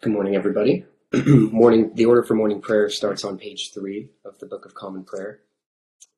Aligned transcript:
Good 0.00 0.12
morning, 0.12 0.36
everybody. 0.36 0.84
morning. 1.26 1.90
The 1.92 2.04
order 2.04 2.22
for 2.22 2.34
morning 2.34 2.60
prayer 2.60 2.88
starts 2.88 3.24
on 3.24 3.36
page 3.36 3.72
three 3.74 4.10
of 4.24 4.38
the 4.38 4.46
Book 4.46 4.64
of 4.64 4.72
Common 4.72 5.02
Prayer, 5.02 5.40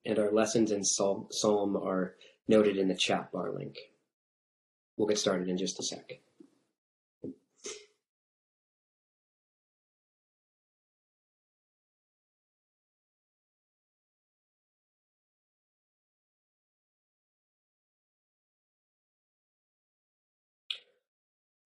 and 0.04 0.18
our 0.18 0.30
lessons 0.30 0.70
in 0.70 0.84
Psalm, 0.84 1.28
Psalm 1.30 1.74
are 1.78 2.14
noted 2.46 2.76
in 2.76 2.88
the 2.88 2.94
chat 2.94 3.32
bar 3.32 3.50
link. 3.50 3.78
We'll 4.98 5.08
get 5.08 5.16
started 5.16 5.48
in 5.48 5.56
just 5.56 5.80
a 5.80 5.82
second. 5.82 6.18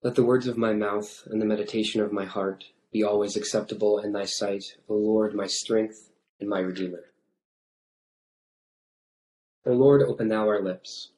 Let 0.05 0.17
the 0.17 0.23
words 0.23 0.47
of 0.47 0.59
my 0.59 0.75
mouth 0.75 1.27
and 1.31 1.41
the 1.41 1.47
meditation 1.47 2.03
of 2.03 2.13
my 2.13 2.27
heart 2.27 2.67
be 2.93 3.03
always 3.03 3.37
acceptable 3.37 4.01
in 4.01 4.13
thy 4.13 4.27
sight, 4.27 4.77
O 4.87 4.97
Lord, 4.97 5.35
my 5.35 5.47
strength 5.47 6.11
and 6.39 6.47
my 6.47 6.59
redeemer. 6.59 7.07
O 9.65 9.73
Lord, 9.73 10.03
open 10.03 10.29
thou 10.29 10.47
our 10.47 10.63
lips. 10.63 11.13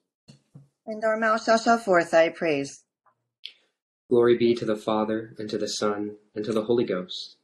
And 0.86 1.02
our 1.02 1.18
mouth 1.18 1.42
shall 1.42 1.58
show 1.58 1.78
forth 1.78 2.12
thy 2.12 2.28
praise. 2.28 2.84
Glory 4.08 4.38
be 4.38 4.54
to 4.54 4.64
the 4.64 4.76
Father, 4.76 5.34
and 5.36 5.50
to 5.50 5.58
the 5.58 5.66
Son, 5.66 6.14
and 6.36 6.44
to 6.44 6.52
the 6.52 6.66
Holy 6.66 6.84
Ghost. 6.84 7.38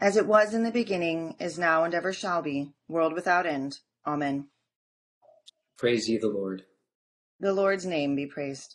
As 0.00 0.16
it 0.16 0.26
was 0.26 0.52
in 0.52 0.64
the 0.64 0.72
beginning, 0.72 1.36
is 1.38 1.60
now, 1.60 1.84
and 1.84 1.94
ever 1.94 2.12
shall 2.12 2.42
be, 2.42 2.72
world 2.88 3.12
without 3.12 3.46
end. 3.46 3.78
Amen. 4.04 4.48
Praise 5.78 6.08
ye 6.08 6.18
the 6.18 6.26
Lord. 6.26 6.64
The 7.38 7.52
Lord's 7.52 7.86
name 7.86 8.16
be 8.16 8.26
praised. 8.26 8.74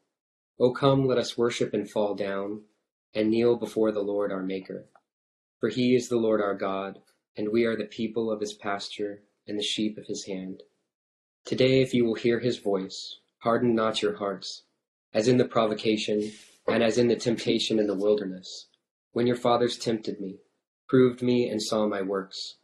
O 0.63 0.69
come, 0.69 1.07
let 1.07 1.17
us 1.17 1.39
worship 1.39 1.73
and 1.73 1.89
fall 1.89 2.13
down, 2.13 2.65
and 3.15 3.31
kneel 3.31 3.55
before 3.55 3.91
the 3.91 4.03
Lord 4.03 4.31
our 4.31 4.43
Maker. 4.43 4.85
For 5.59 5.69
he 5.69 5.95
is 5.95 6.07
the 6.07 6.17
Lord 6.17 6.39
our 6.39 6.53
God, 6.53 7.01
and 7.35 7.49
we 7.49 7.65
are 7.65 7.75
the 7.75 7.85
people 7.85 8.29
of 8.29 8.41
his 8.41 8.53
pasture, 8.53 9.23
and 9.47 9.57
the 9.57 9.63
sheep 9.63 9.97
of 9.97 10.05
his 10.05 10.25
hand. 10.25 10.61
Today, 11.45 11.81
if 11.81 11.95
you 11.95 12.05
will 12.05 12.13
hear 12.13 12.39
his 12.39 12.59
voice, 12.59 13.17
harden 13.39 13.73
not 13.73 14.03
your 14.03 14.17
hearts, 14.17 14.61
as 15.15 15.27
in 15.27 15.37
the 15.37 15.47
provocation, 15.47 16.31
and 16.67 16.83
as 16.83 16.99
in 16.99 17.07
the 17.07 17.15
temptation 17.15 17.79
in 17.79 17.87
the 17.87 17.95
wilderness, 17.95 18.67
when 19.13 19.25
your 19.25 19.37
fathers 19.37 19.79
tempted 19.79 20.21
me, 20.21 20.41
proved 20.87 21.23
me, 21.23 21.49
and 21.49 21.63
saw 21.63 21.87
my 21.87 22.03
works. 22.03 22.57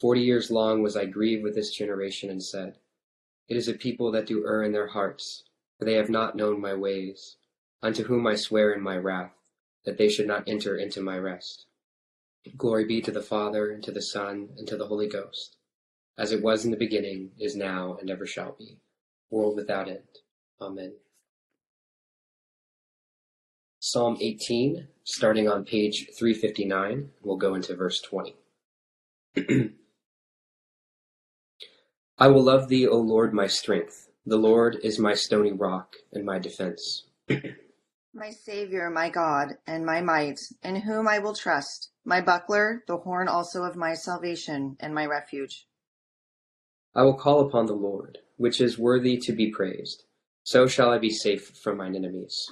Forty 0.00 0.22
years 0.22 0.50
long 0.50 0.82
was 0.82 0.96
I 0.96 1.04
grieved 1.04 1.42
with 1.42 1.54
this 1.54 1.70
generation, 1.70 2.30
and 2.30 2.42
said, 2.42 2.78
It 3.46 3.58
is 3.58 3.68
a 3.68 3.74
people 3.74 4.10
that 4.12 4.24
do 4.26 4.42
err 4.46 4.62
in 4.62 4.72
their 4.72 4.88
hearts, 4.88 5.42
for 5.78 5.84
they 5.84 5.96
have 5.96 6.08
not 6.08 6.34
known 6.34 6.58
my 6.58 6.72
ways 6.72 7.36
unto 7.82 8.04
whom 8.04 8.26
I 8.26 8.36
swear 8.36 8.72
in 8.72 8.82
my 8.82 8.96
wrath, 8.96 9.32
that 9.84 9.98
they 9.98 10.08
should 10.08 10.26
not 10.26 10.44
enter 10.46 10.76
into 10.76 11.00
my 11.00 11.18
rest. 11.18 11.66
Glory 12.56 12.84
be 12.84 13.00
to 13.00 13.10
the 13.10 13.22
Father, 13.22 13.70
and 13.70 13.82
to 13.84 13.92
the 13.92 14.02
Son, 14.02 14.50
and 14.56 14.66
to 14.68 14.76
the 14.76 14.86
Holy 14.86 15.08
Ghost, 15.08 15.56
as 16.18 16.32
it 16.32 16.42
was 16.42 16.64
in 16.64 16.70
the 16.70 16.76
beginning, 16.76 17.30
is 17.38 17.56
now, 17.56 17.96
and 18.00 18.10
ever 18.10 18.26
shall 18.26 18.54
be, 18.58 18.78
world 19.30 19.56
without 19.56 19.88
end. 19.88 20.00
Amen. 20.60 20.94
Psalm 23.80 24.16
18, 24.20 24.86
starting 25.02 25.48
on 25.48 25.64
page 25.64 26.06
359, 26.16 27.10
we'll 27.22 27.36
go 27.36 27.54
into 27.54 27.74
verse 27.74 28.00
20. 28.00 28.36
I 32.18 32.28
will 32.28 32.44
love 32.44 32.68
thee, 32.68 32.86
O 32.86 32.98
Lord, 32.98 33.34
my 33.34 33.48
strength. 33.48 34.08
The 34.24 34.36
Lord 34.36 34.78
is 34.84 35.00
my 35.00 35.14
stony 35.14 35.50
rock 35.50 35.96
and 36.12 36.24
my 36.24 36.38
defense. 36.38 37.06
My 38.14 38.30
Saviour, 38.30 38.90
my 38.90 39.08
God, 39.08 39.56
and 39.66 39.86
my 39.86 40.02
might, 40.02 40.38
in 40.62 40.76
whom 40.76 41.08
I 41.08 41.18
will 41.18 41.34
trust, 41.34 41.90
my 42.04 42.20
buckler, 42.20 42.84
the 42.86 42.98
horn 42.98 43.26
also 43.26 43.64
of 43.64 43.74
my 43.74 43.94
salvation, 43.94 44.76
and 44.80 44.94
my 44.94 45.06
refuge. 45.06 45.66
I 46.94 47.04
will 47.04 47.14
call 47.14 47.40
upon 47.40 47.66
the 47.66 47.72
Lord, 47.72 48.18
which 48.36 48.60
is 48.60 48.78
worthy 48.78 49.16
to 49.16 49.32
be 49.32 49.50
praised. 49.50 50.04
So 50.44 50.66
shall 50.66 50.90
I 50.90 50.98
be 50.98 51.08
safe 51.08 51.56
from 51.56 51.78
mine 51.78 51.96
enemies. 51.96 52.50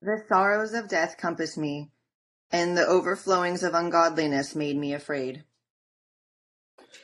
The 0.00 0.22
sorrows 0.28 0.74
of 0.74 0.88
death 0.88 1.16
compassed 1.18 1.58
me, 1.58 1.90
and 2.52 2.76
the 2.76 2.86
overflowings 2.86 3.64
of 3.64 3.74
ungodliness 3.74 4.54
made 4.54 4.76
me 4.76 4.94
afraid. 4.94 5.42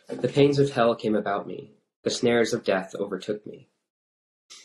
The 0.08 0.28
pains 0.28 0.60
of 0.60 0.70
hell 0.70 0.94
came 0.94 1.16
about 1.16 1.48
me, 1.48 1.72
the 2.04 2.10
snares 2.10 2.52
of 2.52 2.62
death 2.62 2.94
overtook 2.94 3.44
me. 3.46 3.68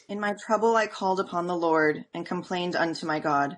In 0.08 0.20
my 0.20 0.34
trouble 0.34 0.76
I 0.76 0.88
called 0.88 1.20
upon 1.20 1.48
the 1.48 1.56
Lord, 1.56 2.06
and 2.14 2.26
complained 2.26 2.76
unto 2.76 3.06
my 3.06 3.20
God. 3.20 3.58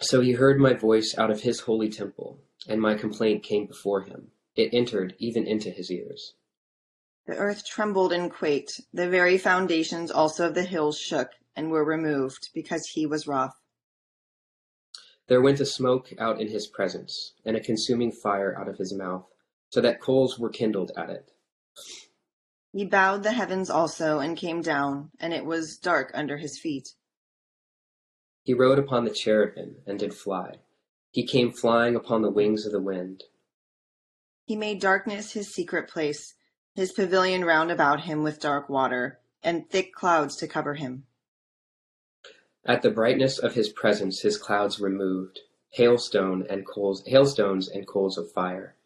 So 0.00 0.20
he 0.20 0.32
heard 0.32 0.58
my 0.58 0.72
voice 0.72 1.14
out 1.18 1.30
of 1.30 1.42
his 1.42 1.60
holy 1.60 1.90
temple, 1.90 2.40
and 2.66 2.80
my 2.80 2.94
complaint 2.94 3.42
came 3.42 3.66
before 3.66 4.02
him. 4.02 4.32
It 4.56 4.72
entered 4.72 5.14
even 5.18 5.46
into 5.46 5.70
his 5.70 5.90
ears. 5.90 6.34
The 7.26 7.36
earth 7.36 7.66
trembled 7.66 8.12
and 8.12 8.32
quaked, 8.32 8.80
the 8.92 9.08
very 9.08 9.36
foundations 9.36 10.10
also 10.10 10.48
of 10.48 10.54
the 10.54 10.64
hills 10.64 10.98
shook, 10.98 11.30
and 11.54 11.70
were 11.70 11.84
removed, 11.84 12.48
because 12.54 12.86
he 12.86 13.06
was 13.06 13.26
wroth. 13.26 13.60
There 15.28 15.42
went 15.42 15.60
a 15.60 15.66
smoke 15.66 16.12
out 16.18 16.40
in 16.40 16.48
his 16.48 16.66
presence, 16.66 17.34
and 17.44 17.56
a 17.56 17.60
consuming 17.60 18.10
fire 18.10 18.58
out 18.58 18.68
of 18.68 18.78
his 18.78 18.92
mouth, 18.92 19.26
so 19.68 19.80
that 19.80 20.00
coals 20.00 20.38
were 20.38 20.50
kindled 20.50 20.92
at 20.96 21.10
it. 21.10 21.30
He 22.72 22.84
bowed 22.84 23.22
the 23.22 23.32
heavens 23.32 23.68
also, 23.68 24.20
and 24.20 24.36
came 24.36 24.62
down, 24.62 25.10
and 25.18 25.32
it 25.32 25.44
was 25.44 25.76
dark 25.76 26.10
under 26.14 26.36
his 26.36 26.58
feet. 26.58 26.94
He 28.42 28.54
rode 28.54 28.78
upon 28.78 29.04
the 29.04 29.10
cherubim, 29.10 29.82
and 29.86 29.98
did 29.98 30.14
fly. 30.14 30.60
He 31.10 31.26
came 31.26 31.50
flying 31.50 31.96
upon 31.96 32.22
the 32.22 32.30
wings 32.30 32.66
of 32.66 32.72
the 32.72 32.80
wind. 32.80 33.24
He 34.44 34.56
made 34.56 34.80
darkness 34.80 35.32
his 35.32 35.52
secret 35.52 35.88
place, 35.88 36.34
his 36.74 36.92
pavilion 36.92 37.44
round 37.44 37.70
about 37.70 38.02
him 38.02 38.22
with 38.22 38.40
dark 38.40 38.68
water, 38.68 39.20
and 39.42 39.68
thick 39.68 39.92
clouds 39.92 40.36
to 40.36 40.46
cover 40.46 40.74
him. 40.74 41.06
At 42.64 42.82
the 42.82 42.90
brightness 42.90 43.38
of 43.38 43.54
his 43.54 43.68
presence 43.68 44.20
his 44.20 44.38
clouds 44.38 44.80
removed, 44.80 45.40
hailstone 45.70 46.46
and 46.48 46.66
coals, 46.66 47.02
hailstones 47.06 47.68
and 47.68 47.86
coals 47.86 48.16
of 48.16 48.30
fire. 48.32 48.76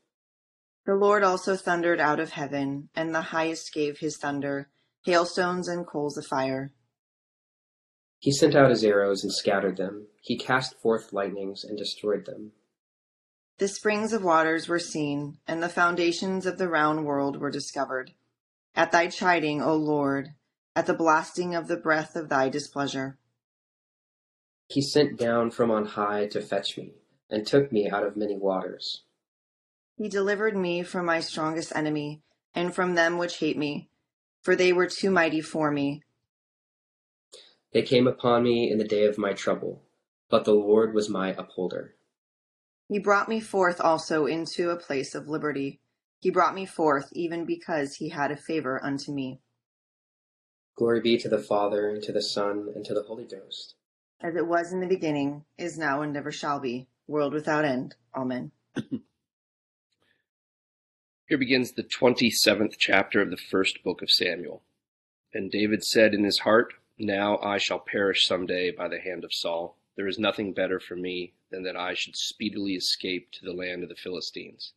The 0.87 0.95
Lord 0.95 1.23
also 1.23 1.57
thundered 1.57 1.99
out 1.99 2.21
of 2.21 2.31
heaven, 2.31 2.91
and 2.95 3.15
the 3.15 3.23
highest 3.23 3.73
gave 3.73 3.99
his 3.99 4.19
thunder, 4.19 4.69
hailstones 5.05 5.67
and 5.67 5.87
coals 5.87 6.19
of 6.19 6.27
fire. 6.27 6.73
He 8.19 8.33
sent 8.33 8.55
out 8.55 8.71
his 8.71 8.85
arrows 8.85 9.23
and 9.23 9.33
scattered 9.33 9.77
them. 9.77 10.09
He 10.21 10.37
cast 10.37 10.79
forth 10.81 11.13
lightnings 11.13 11.65
and 11.65 11.79
destroyed 11.79 12.27
them. 12.27 12.53
The 13.59 13.69
springs 13.69 14.13
of 14.13 14.25
waters 14.25 14.67
were 14.69 14.79
seen, 14.79 15.39
and 15.47 15.63
the 15.63 15.69
foundations 15.69 16.45
of 16.45 16.59
the 16.59 16.69
round 16.69 17.07
world 17.07 17.39
were 17.39 17.51
discovered. 17.51 18.13
At 18.75 18.93
thy 18.93 19.07
chiding, 19.07 19.63
O 19.63 19.77
Lord, 19.77 20.35
at 20.75 20.87
the 20.87 20.95
blasting 20.95 21.55
of 21.55 21.69
the 21.69 21.77
breath 21.77 22.17
of 22.17 22.29
thy 22.29 22.49
displeasure. 22.49 23.17
He 24.69 24.83
sent 24.83 25.19
down 25.19 25.51
from 25.51 25.71
on 25.71 25.87
high 25.87 26.27
to 26.29 26.43
fetch 26.43 26.77
me, 26.77 26.95
and 27.31 27.47
took 27.47 27.71
me 27.71 27.89
out 27.89 28.05
of 28.05 28.17
many 28.17 28.37
waters. 28.37 29.04
He 29.97 30.09
delivered 30.09 30.57
me 30.57 30.83
from 30.83 31.07
my 31.07 31.21
strongest 31.21 31.75
enemy, 31.75 32.23
and 32.55 32.75
from 32.75 32.95
them 32.95 33.17
which 33.17 33.39
hate 33.39 33.57
me, 33.57 33.89
for 34.43 34.57
they 34.57 34.73
were 34.73 34.89
too 34.89 35.11
mighty 35.11 35.41
for 35.41 35.71
me. 35.71 36.03
They 37.73 37.83
came 37.83 38.07
upon 38.07 38.43
me 38.43 38.71
in 38.71 38.79
the 38.79 38.89
day 38.89 39.05
of 39.05 39.19
my 39.19 39.33
trouble, 39.33 39.83
but 40.29 40.45
the 40.45 40.55
Lord 40.55 40.95
was 40.95 41.09
my 41.09 41.31
upholder. 41.31 41.95
He 42.89 42.99
brought 42.99 43.29
me 43.29 43.41
forth 43.41 43.81
also 43.81 44.27
into 44.27 44.71
a 44.71 44.77
place 44.77 45.15
of 45.15 45.29
liberty. 45.29 45.81
He 46.21 46.31
brought 46.31 46.55
me 46.55 46.67
forth 46.67 47.09
even 47.13 47.45
because 47.45 47.97
he 47.97 48.09
had 48.11 48.31
a 48.31 48.37
favor 48.37 48.83
unto 48.85 49.13
me. 49.13 49.41
Glory 50.77 51.01
be 51.01 51.17
to 51.19 51.29
the 51.29 51.39
Father, 51.39 51.89
and 51.89 52.03
to 52.03 52.13
the 52.13 52.23
Son, 52.23 52.69
and 52.75 52.85
to 52.85 52.95
the 52.95 53.03
Holy 53.05 53.25
Ghost. 53.25 53.75
As 54.21 54.35
it 54.35 54.47
was 54.47 54.73
in 54.73 54.81
the 54.81 54.89
beginning, 54.89 55.45
is 55.57 55.79
now, 55.79 56.03
and 56.03 56.17
ever 56.17 56.33
shall 56.33 56.59
be, 56.59 56.89
world 57.07 57.33
without 57.33 57.65
end. 57.65 57.95
Amen. 58.15 58.51
Here 61.27 61.39
begins 61.39 61.73
the 61.73 61.83
27th 61.83 62.75
chapter 62.79 63.23
of 63.23 63.31
the 63.31 63.39
first 63.39 63.83
book 63.83 64.03
of 64.03 64.11
Samuel. 64.11 64.63
And 65.33 65.51
David 65.51 65.83
said 65.83 66.13
in 66.13 66.23
his 66.23 66.41
heart, 66.41 66.75
Now 66.99 67.39
I 67.39 67.57
shall 67.57 67.79
perish 67.79 68.27
some 68.27 68.45
day 68.45 68.71
by 68.71 68.89
the 68.89 69.01
hand 69.01 69.25
of 69.25 69.33
Saul. 69.33 69.79
There 69.97 70.07
is 70.07 70.19
nothing 70.19 70.53
better 70.53 70.79
for 70.79 70.97
me 70.97 71.33
than 71.51 71.63
that 71.63 71.79
I 71.79 71.95
should 71.95 72.15
speedily 72.15 72.75
escape 72.75 73.33
to 73.33 73.45
the 73.47 73.55
land 73.55 73.83
of 73.83 73.89
the 73.89 73.95
Philistines. 73.95 74.75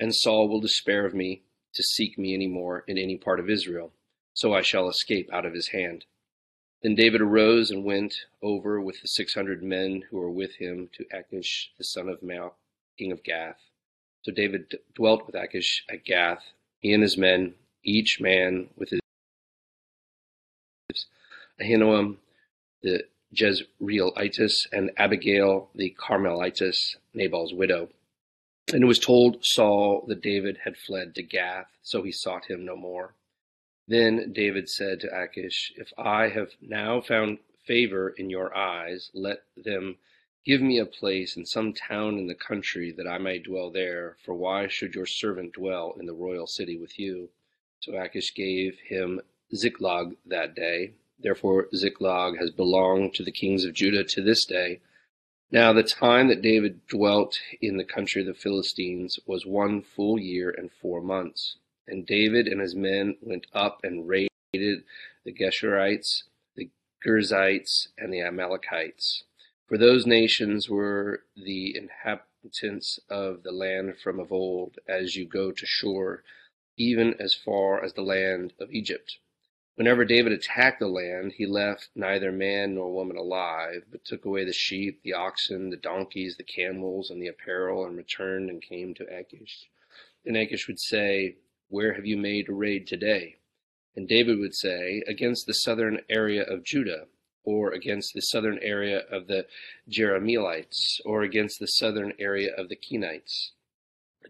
And 0.00 0.14
Saul 0.14 0.48
will 0.48 0.60
despair 0.60 1.04
of 1.04 1.12
me 1.12 1.42
to 1.74 1.82
seek 1.82 2.16
me 2.16 2.32
any 2.32 2.46
more 2.46 2.82
in 2.88 2.96
any 2.96 3.18
part 3.18 3.38
of 3.38 3.50
Israel, 3.50 3.92
so 4.32 4.54
I 4.54 4.62
shall 4.62 4.88
escape 4.88 5.28
out 5.30 5.44
of 5.44 5.52
his 5.52 5.68
hand. 5.68 6.06
Then 6.82 6.94
David 6.94 7.20
arose 7.20 7.70
and 7.70 7.84
went 7.84 8.14
over 8.40 8.80
with 8.80 9.02
the 9.02 9.08
six 9.08 9.34
hundred 9.34 9.62
men 9.62 10.04
who 10.08 10.16
were 10.16 10.30
with 10.30 10.54
him 10.54 10.88
to 10.94 11.04
Achish 11.12 11.72
the 11.76 11.84
son 11.84 12.08
of 12.08 12.22
Maoch, 12.22 12.54
king 12.96 13.12
of 13.12 13.22
Gath. 13.22 13.67
So 14.28 14.34
David 14.34 14.78
dwelt 14.94 15.26
with 15.26 15.34
Achish 15.34 15.86
at 15.88 16.04
Gath, 16.04 16.52
he 16.80 16.92
and 16.92 17.02
his 17.02 17.16
men, 17.16 17.54
each 17.82 18.20
man 18.20 18.68
with 18.76 18.90
his 18.90 19.00
Ahinoam 21.58 22.18
the 22.82 23.04
Jezreelitess 23.34 24.66
and 24.70 24.90
Abigail 24.98 25.70
the 25.74 25.96
Carmelitess, 25.98 26.96
Nabal's 27.14 27.54
widow. 27.54 27.88
And 28.70 28.82
it 28.82 28.86
was 28.86 28.98
told 28.98 29.42
Saul 29.46 30.04
that 30.08 30.20
David 30.20 30.58
had 30.62 30.76
fled 30.76 31.14
to 31.14 31.22
Gath, 31.22 31.70
so 31.80 32.02
he 32.02 32.12
sought 32.12 32.50
him 32.50 32.66
no 32.66 32.76
more. 32.76 33.14
Then 33.86 34.34
David 34.34 34.68
said 34.68 35.00
to 35.00 35.22
Achish, 35.22 35.72
If 35.76 35.90
I 35.96 36.28
have 36.28 36.50
now 36.60 37.00
found 37.00 37.38
favor 37.66 38.10
in 38.10 38.28
your 38.28 38.54
eyes, 38.54 39.10
let 39.14 39.44
them 39.56 39.96
give 40.48 40.62
me 40.62 40.78
a 40.78 40.86
place 40.86 41.36
in 41.36 41.44
some 41.44 41.74
town 41.74 42.16
in 42.16 42.26
the 42.26 42.34
country 42.34 42.90
that 42.90 43.06
I 43.06 43.18
may 43.18 43.38
dwell 43.38 43.70
there, 43.70 44.16
for 44.24 44.34
why 44.34 44.66
should 44.66 44.94
your 44.94 45.04
servant 45.04 45.52
dwell 45.52 45.94
in 46.00 46.06
the 46.06 46.14
royal 46.14 46.46
city 46.46 46.78
with 46.78 46.98
you? 46.98 47.28
So 47.80 47.94
Achish 47.94 48.34
gave 48.34 48.78
him 48.78 49.20
Ziklag 49.54 50.16
that 50.24 50.54
day. 50.54 50.92
Therefore 51.20 51.68
Ziklag 51.76 52.38
has 52.38 52.50
belonged 52.50 53.12
to 53.14 53.24
the 53.24 53.30
kings 53.30 53.66
of 53.66 53.74
Judah 53.74 54.04
to 54.04 54.22
this 54.22 54.46
day. 54.46 54.80
Now 55.50 55.74
the 55.74 55.82
time 55.82 56.28
that 56.28 56.40
David 56.40 56.86
dwelt 56.86 57.38
in 57.60 57.76
the 57.76 57.84
country 57.84 58.22
of 58.22 58.26
the 58.26 58.32
Philistines 58.32 59.18
was 59.26 59.44
one 59.44 59.82
full 59.82 60.18
year 60.18 60.54
and 60.56 60.70
four 60.72 61.02
months. 61.02 61.56
And 61.86 62.06
David 62.06 62.48
and 62.48 62.62
his 62.62 62.74
men 62.74 63.18
went 63.20 63.46
up 63.52 63.80
and 63.84 64.08
raided 64.08 64.30
the 64.54 65.32
Geshurites, 65.32 66.22
the 66.56 66.70
Girzites, 67.04 67.88
and 67.98 68.10
the 68.10 68.22
Amalekites. 68.22 69.24
For 69.68 69.76
those 69.76 70.06
nations 70.06 70.70
were 70.70 71.24
the 71.36 71.76
inhabitants 71.76 73.00
of 73.10 73.42
the 73.42 73.52
land 73.52 73.98
from 73.98 74.18
of 74.18 74.32
old, 74.32 74.78
as 74.88 75.14
you 75.14 75.26
go 75.26 75.52
to 75.52 75.66
Shur, 75.66 76.24
even 76.78 77.14
as 77.20 77.34
far 77.34 77.84
as 77.84 77.92
the 77.92 78.02
land 78.02 78.54
of 78.58 78.72
Egypt. 78.72 79.18
Whenever 79.74 80.06
David 80.06 80.32
attacked 80.32 80.80
the 80.80 80.88
land, 80.88 81.34
he 81.34 81.44
left 81.44 81.90
neither 81.94 82.32
man 82.32 82.76
nor 82.76 82.90
woman 82.90 83.18
alive, 83.18 83.84
but 83.90 84.06
took 84.06 84.24
away 84.24 84.42
the 84.42 84.54
sheep, 84.54 85.02
the 85.02 85.12
oxen, 85.12 85.68
the 85.68 85.76
donkeys, 85.76 86.38
the 86.38 86.44
camels, 86.44 87.10
and 87.10 87.20
the 87.20 87.28
apparel, 87.28 87.84
and 87.84 87.94
returned 87.94 88.48
and 88.48 88.62
came 88.62 88.94
to 88.94 89.04
Achish. 89.04 89.68
And 90.24 90.34
Achish 90.34 90.66
would 90.66 90.80
say, 90.80 91.36
where 91.68 91.92
have 91.92 92.06
you 92.06 92.16
made 92.16 92.48
a 92.48 92.54
raid 92.54 92.86
today? 92.86 93.36
And 93.94 94.08
David 94.08 94.38
would 94.38 94.54
say, 94.54 95.02
Against 95.06 95.46
the 95.46 95.52
southern 95.52 96.00
area 96.08 96.42
of 96.42 96.64
Judah, 96.64 97.08
or 97.48 97.72
against 97.72 98.12
the 98.12 98.20
southern 98.20 98.58
area 98.58 99.06
of 99.10 99.26
the 99.26 99.46
Jerahmeelites, 99.88 101.00
or 101.06 101.22
against 101.22 101.58
the 101.58 101.66
southern 101.66 102.12
area 102.18 102.54
of 102.54 102.68
the 102.68 102.76
Kenites. 102.76 103.52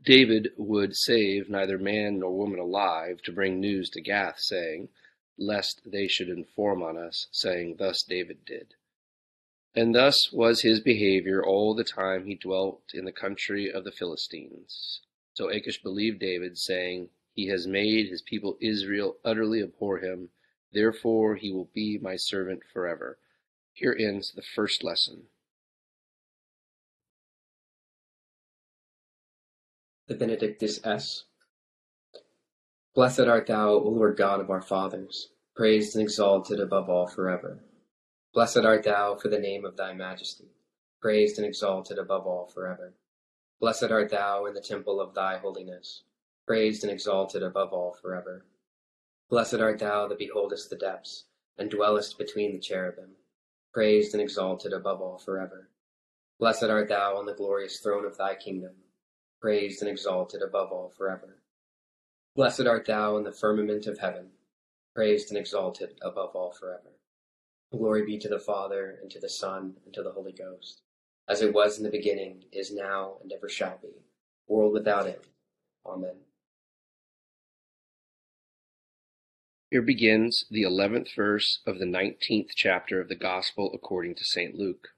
David 0.05 0.53
would 0.57 0.95
save 0.95 1.51
neither 1.51 1.79
man 1.79 2.21
nor 2.21 2.37
woman 2.37 2.61
alive 2.61 3.21
to 3.23 3.33
bring 3.33 3.59
news 3.59 3.91
to 3.91 4.01
Gath, 4.01 4.39
saying, 4.39 4.91
Lest 5.37 5.81
they 5.85 6.07
should 6.07 6.29
inform 6.29 6.81
on 6.81 6.97
us, 6.97 7.27
saying, 7.33 7.77
Thus 7.81 8.05
David 8.05 8.45
did. 8.45 8.75
And 9.75 9.97
thus 9.97 10.31
was 10.33 10.63
his 10.63 10.79
behavior 10.79 11.45
all 11.45 11.75
the 11.75 11.83
time 11.83 12.25
he 12.25 12.37
dwelt 12.37 12.83
in 12.95 13.05
the 13.05 13.11
country 13.11 13.69
of 13.69 13.83
the 13.83 13.93
Philistines. 13.93 15.01
So 15.35 15.49
Achish 15.49 15.83
believed 15.83 16.21
David, 16.21 16.57
saying, 16.57 17.11
he 17.35 17.49
has 17.49 17.67
made 17.67 18.07
his 18.07 18.23
people 18.23 18.59
Israel 18.61 19.17
utterly 19.25 19.61
abhor 19.61 19.99
him. 19.99 20.31
Therefore 20.73 21.37
he 21.37 21.53
will 21.53 21.71
be 21.75 21.99
my 21.99 22.17
servant 22.17 22.63
forever. 22.73 23.19
Here 23.73 23.97
ends 23.99 24.33
the 24.33 24.43
first 24.43 24.85
lesson. 24.85 25.25
The 30.09 30.15
Benedictus 30.15 30.81
es. 30.85 31.25
Blessed 32.95 33.21
art 33.21 33.47
thou, 33.47 33.71
O 33.71 33.89
Lord 33.89 34.17
God 34.17 34.41
of 34.41 34.51
our 34.51 34.63
fathers, 34.63 35.29
praised 35.55 35.95
and 35.95 36.03
exalted 36.03 36.59
above 36.59 36.89
all 36.89 37.07
forever. 37.07 37.63
Blessed 38.35 38.59
art 38.59 38.85
thou 38.85 39.17
for 39.17 39.29
the 39.29 39.39
name 39.39 39.65
of 39.65 39.77
thy 39.77 39.93
majesty, 39.93 40.49
praised 41.01 41.39
and 41.39 41.47
exalted 41.47 41.99
above 41.99 42.27
all 42.27 42.47
forever. 42.47 42.95
Blessed 43.61 43.91
art 43.91 44.11
thou 44.11 44.47
in 44.47 44.55
the 44.55 44.61
temple 44.61 45.01
of 45.01 45.15
thy 45.15 45.39
holiness 45.39 46.03
praised 46.49 46.83
and 46.83 46.91
exalted 46.91 47.43
above 47.43 47.75
all 47.75 47.93
forever. 47.93 48.47
Blessed 49.31 49.57
art 49.57 49.79
thou 49.79 50.09
that 50.09 50.19
beholdest 50.19 50.71
the 50.71 50.77
depths, 50.77 51.25
and 51.59 51.71
dwellest 51.71 52.17
between 52.17 52.53
the 52.53 52.59
cherubim, 52.59 53.17
praised 53.75 54.15
and 54.15 54.23
exalted 54.23 54.73
above 54.73 55.03
all 55.03 55.19
forever. 55.19 55.69
Blessed 56.39 56.65
art 56.65 56.89
thou 56.89 57.17
on 57.17 57.27
the 57.27 57.35
glorious 57.35 57.79
throne 57.79 58.07
of 58.07 58.17
thy 58.17 58.35
kingdom, 58.35 58.75
praised 59.39 59.83
and 59.83 59.91
exalted 59.91 60.41
above 60.41 60.73
all 60.73 60.89
forever. 60.89 61.43
Blessed 62.37 62.67
art 62.67 62.87
thou 62.87 63.19
in 63.19 63.25
the 63.25 63.33
firmament 63.33 63.87
of 63.87 63.99
heaven, 63.99 64.31
praised 64.95 65.29
and 65.29 65.39
exalted 65.39 65.99
above 66.01 66.35
all 66.35 66.53
forever. 66.53 66.97
Glory 67.71 68.07
be 68.07 68.19
to 68.19 68.29
the 68.29 68.39
Father, 68.39 68.99
and 69.03 69.11
to 69.11 69.21
the 69.21 69.29
Son, 69.29 69.77
and 69.85 69.93
to 69.93 70.03
the 70.03 70.13
Holy 70.13 70.33
Ghost, 70.33 70.81
as 71.29 71.43
it 71.43 71.53
was 71.53 71.77
in 71.77 71.85
the 71.85 71.91
beginning, 71.91 72.45
is 72.51 72.73
now, 72.73 73.19
and 73.23 73.31
ever 73.31 73.49
shall 73.51 73.79
be, 73.83 74.07
world 74.47 74.73
without 74.73 75.07
end. 75.07 75.29
Amen. 75.85 76.17
Here 79.71 79.83
begins 79.83 80.47
the 80.51 80.63
eleventh 80.63 81.15
verse 81.15 81.61
of 81.67 81.79
the 81.79 81.85
nineteenth 81.85 82.53
chapter 82.57 83.03
of 83.03 83.09
the 83.09 83.15
Gospel 83.15 83.71
according 83.75 84.15
to 84.15 84.25
St. 84.25 84.55
Luke. 84.55 84.95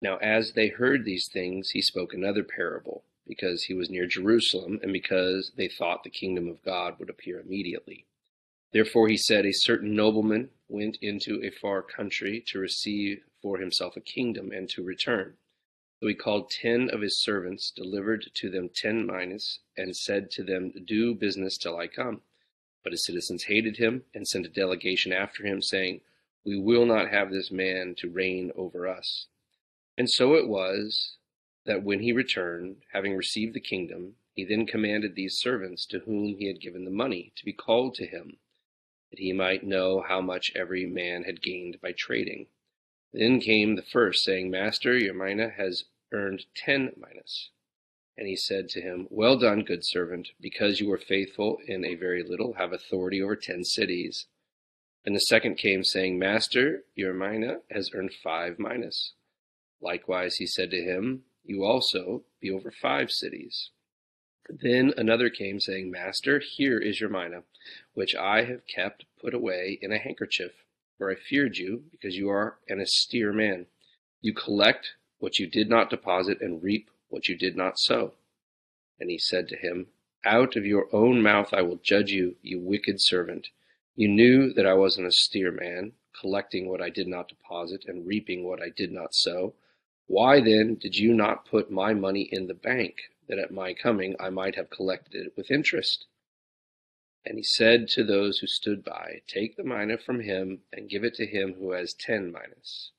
Now, 0.00 0.16
as 0.16 0.52
they 0.52 0.68
heard 0.68 1.04
these 1.04 1.28
things, 1.28 1.72
he 1.72 1.82
spoke 1.82 2.14
another 2.14 2.44
parable, 2.44 3.04
because 3.26 3.64
he 3.64 3.74
was 3.74 3.90
near 3.90 4.06
Jerusalem, 4.06 4.80
and 4.82 4.90
because 4.90 5.52
they 5.54 5.68
thought 5.68 6.02
the 6.02 6.08
kingdom 6.08 6.48
of 6.48 6.62
God 6.62 6.98
would 6.98 7.10
appear 7.10 7.40
immediately. 7.40 8.06
Therefore 8.72 9.08
he 9.08 9.18
said, 9.18 9.44
A 9.44 9.52
certain 9.52 9.94
nobleman 9.94 10.48
went 10.68 10.96
into 11.02 11.44
a 11.44 11.50
far 11.50 11.82
country 11.82 12.42
to 12.46 12.58
receive 12.58 13.22
for 13.42 13.58
himself 13.58 13.98
a 13.98 14.00
kingdom 14.00 14.50
and 14.50 14.66
to 14.70 14.82
return. 14.82 15.36
So 16.00 16.06
he 16.06 16.14
called 16.14 16.50
ten 16.50 16.88
of 16.88 17.02
his 17.02 17.22
servants, 17.22 17.70
delivered 17.70 18.30
to 18.32 18.48
them 18.48 18.70
ten 18.74 19.04
minas, 19.04 19.58
and 19.76 19.94
said 19.94 20.30
to 20.30 20.42
them, 20.42 20.72
Do 20.86 21.14
business 21.14 21.58
till 21.58 21.76
I 21.76 21.86
come. 21.86 22.22
But 22.82 22.92
his 22.92 23.04
citizens 23.04 23.44
hated 23.44 23.76
him 23.76 24.04
and 24.14 24.26
sent 24.26 24.46
a 24.46 24.48
delegation 24.48 25.12
after 25.12 25.46
him, 25.46 25.62
saying, 25.62 26.00
We 26.44 26.58
will 26.58 26.84
not 26.84 27.10
have 27.10 27.30
this 27.30 27.50
man 27.50 27.94
to 27.98 28.10
reign 28.10 28.50
over 28.56 28.88
us. 28.88 29.26
And 29.96 30.10
so 30.10 30.34
it 30.34 30.48
was 30.48 31.16
that 31.64 31.82
when 31.82 32.00
he 32.00 32.12
returned, 32.12 32.82
having 32.92 33.16
received 33.16 33.54
the 33.54 33.60
kingdom, 33.60 34.16
he 34.34 34.44
then 34.44 34.66
commanded 34.66 35.14
these 35.14 35.38
servants 35.38 35.86
to 35.86 36.00
whom 36.00 36.36
he 36.36 36.46
had 36.46 36.60
given 36.60 36.84
the 36.84 36.90
money 36.90 37.32
to 37.36 37.44
be 37.44 37.52
called 37.52 37.94
to 37.94 38.06
him, 38.06 38.38
that 39.10 39.20
he 39.20 39.32
might 39.32 39.62
know 39.62 40.00
how 40.00 40.20
much 40.20 40.52
every 40.56 40.86
man 40.86 41.24
had 41.24 41.42
gained 41.42 41.80
by 41.80 41.92
trading. 41.92 42.48
Then 43.12 43.40
came 43.40 43.76
the 43.76 43.82
first, 43.82 44.24
saying, 44.24 44.50
Master, 44.50 44.96
your 44.96 45.14
mina 45.14 45.50
has 45.50 45.84
earned 46.12 46.46
ten 46.54 46.92
minas. 46.96 47.50
And 48.16 48.28
he 48.28 48.36
said 48.36 48.68
to 48.70 48.80
him, 48.80 49.08
Well 49.10 49.38
done, 49.38 49.62
good 49.62 49.84
servant, 49.84 50.28
because 50.40 50.80
you 50.80 50.88
were 50.88 50.98
faithful 50.98 51.58
in 51.66 51.84
a 51.84 51.94
very 51.94 52.22
little, 52.22 52.54
have 52.54 52.72
authority 52.72 53.22
over 53.22 53.36
ten 53.36 53.64
cities. 53.64 54.26
And 55.04 55.16
the 55.16 55.20
second 55.20 55.56
came, 55.56 55.82
saying, 55.82 56.18
Master, 56.18 56.84
your 56.94 57.14
mina 57.14 57.60
has 57.70 57.90
earned 57.94 58.12
five 58.22 58.58
minas. 58.58 59.14
Likewise 59.80 60.36
he 60.36 60.46
said 60.46 60.70
to 60.70 60.82
him, 60.82 61.24
You 61.44 61.64
also 61.64 62.22
be 62.40 62.50
over 62.50 62.70
five 62.70 63.10
cities. 63.10 63.70
Then 64.48 64.92
another 64.96 65.30
came, 65.30 65.58
saying, 65.58 65.90
Master, 65.90 66.38
here 66.38 66.78
is 66.78 67.00
your 67.00 67.10
mina, 67.10 67.42
which 67.94 68.14
I 68.14 68.44
have 68.44 68.66
kept 68.66 69.06
put 69.20 69.34
away 69.34 69.78
in 69.80 69.92
a 69.92 69.98
handkerchief, 69.98 70.52
for 70.98 71.10
I 71.10 71.14
feared 71.14 71.56
you, 71.56 71.84
because 71.90 72.16
you 72.16 72.28
are 72.28 72.58
an 72.68 72.80
austere 72.80 73.32
man. 73.32 73.66
You 74.20 74.34
collect 74.34 74.94
what 75.18 75.38
you 75.38 75.46
did 75.48 75.68
not 75.68 75.90
deposit, 75.90 76.40
and 76.40 76.62
reap 76.62 76.90
what 77.12 77.28
you 77.28 77.36
did 77.36 77.56
not 77.56 77.78
sow. 77.78 78.14
And 78.98 79.10
he 79.10 79.18
said 79.18 79.46
to 79.48 79.56
him, 79.56 79.88
Out 80.24 80.56
of 80.56 80.64
your 80.64 80.88
own 80.94 81.22
mouth 81.22 81.52
I 81.52 81.60
will 81.60 81.76
judge 81.76 82.10
you, 82.10 82.36
you 82.40 82.58
wicked 82.58 83.00
servant. 83.00 83.48
You 83.94 84.08
knew 84.08 84.52
that 84.54 84.64
I 84.64 84.72
was 84.72 84.96
an 84.96 85.04
austere 85.04 85.52
man, 85.52 85.92
collecting 86.18 86.68
what 86.68 86.80
I 86.80 86.88
did 86.88 87.06
not 87.06 87.28
deposit, 87.28 87.84
and 87.86 88.06
reaping 88.06 88.44
what 88.44 88.62
I 88.62 88.70
did 88.70 88.92
not 88.92 89.14
sow. 89.14 89.54
Why 90.06 90.40
then 90.40 90.76
did 90.76 90.96
you 90.96 91.14
not 91.14 91.44
put 91.44 91.70
my 91.70 91.94
money 91.94 92.22
in 92.22 92.46
the 92.46 92.54
bank, 92.54 92.96
that 93.28 93.38
at 93.38 93.50
my 93.50 93.74
coming 93.74 94.16
I 94.18 94.30
might 94.30 94.54
have 94.54 94.70
collected 94.70 95.14
it 95.14 95.36
with 95.36 95.50
interest? 95.50 96.06
And 97.24 97.38
he 97.38 97.44
said 97.44 97.88
to 97.88 98.04
those 98.04 98.38
who 98.38 98.46
stood 98.46 98.82
by, 98.82 99.22
Take 99.26 99.56
the 99.56 99.64
mina 99.64 99.98
from 99.98 100.20
him, 100.20 100.62
and 100.72 100.88
give 100.88 101.04
it 101.04 101.14
to 101.14 101.26
him 101.26 101.54
who 101.54 101.72
has 101.72 101.92
ten 101.92 102.32
minas. 102.32 102.92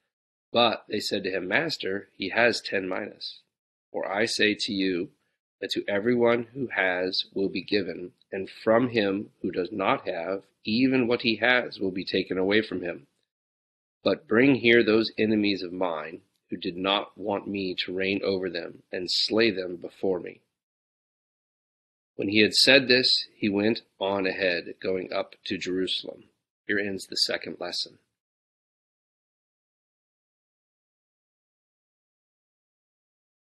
But 0.52 0.86
they 0.88 1.00
said 1.00 1.24
to 1.24 1.32
him, 1.32 1.48
Master, 1.48 2.10
he 2.14 2.30
has 2.30 2.62
ten 2.62 2.88
minas. 2.88 3.43
For 3.94 4.12
I 4.12 4.26
say 4.26 4.56
to 4.56 4.74
you 4.74 5.12
that 5.62 5.70
to 5.72 5.86
everyone 5.88 6.48
who 6.56 6.68
has 6.76 7.26
will 7.36 7.48
be 7.48 7.62
given, 7.62 8.14
and 8.32 8.50
from 8.50 8.90
him 8.90 9.30
who 9.44 9.52
does 9.52 9.72
not 9.72 10.08
have, 10.08 10.44
even 10.66 11.08
what 11.08 11.22
he 11.22 11.36
has 11.36 11.80
will 11.80 11.92
be 11.92 12.04
taken 12.04 12.40
away 12.40 12.64
from 12.64 12.82
him. 12.82 13.06
But 14.04 14.28
bring 14.28 14.56
here 14.56 14.84
those 14.84 15.12
enemies 15.18 15.62
of 15.62 15.72
mine 15.72 16.22
who 16.50 16.58
did 16.58 16.76
not 16.76 17.16
want 17.16 17.48
me 17.48 17.76
to 17.86 17.94
reign 17.94 18.20
over 18.24 18.50
them, 18.50 18.82
and 18.92 19.12
slay 19.12 19.52
them 19.52 19.76
before 19.76 20.20
me. 20.20 20.42
When 22.16 22.30
he 22.30 22.40
had 22.40 22.56
said 22.56 22.88
this, 22.88 23.28
he 23.36 23.48
went 23.48 23.84
on 24.00 24.26
ahead, 24.26 24.76
going 24.82 25.14
up 25.14 25.36
to 25.46 25.58
Jerusalem. 25.58 26.24
Here 26.66 26.80
ends 26.80 27.06
the 27.06 27.18
second 27.18 27.58
lesson. 27.60 28.00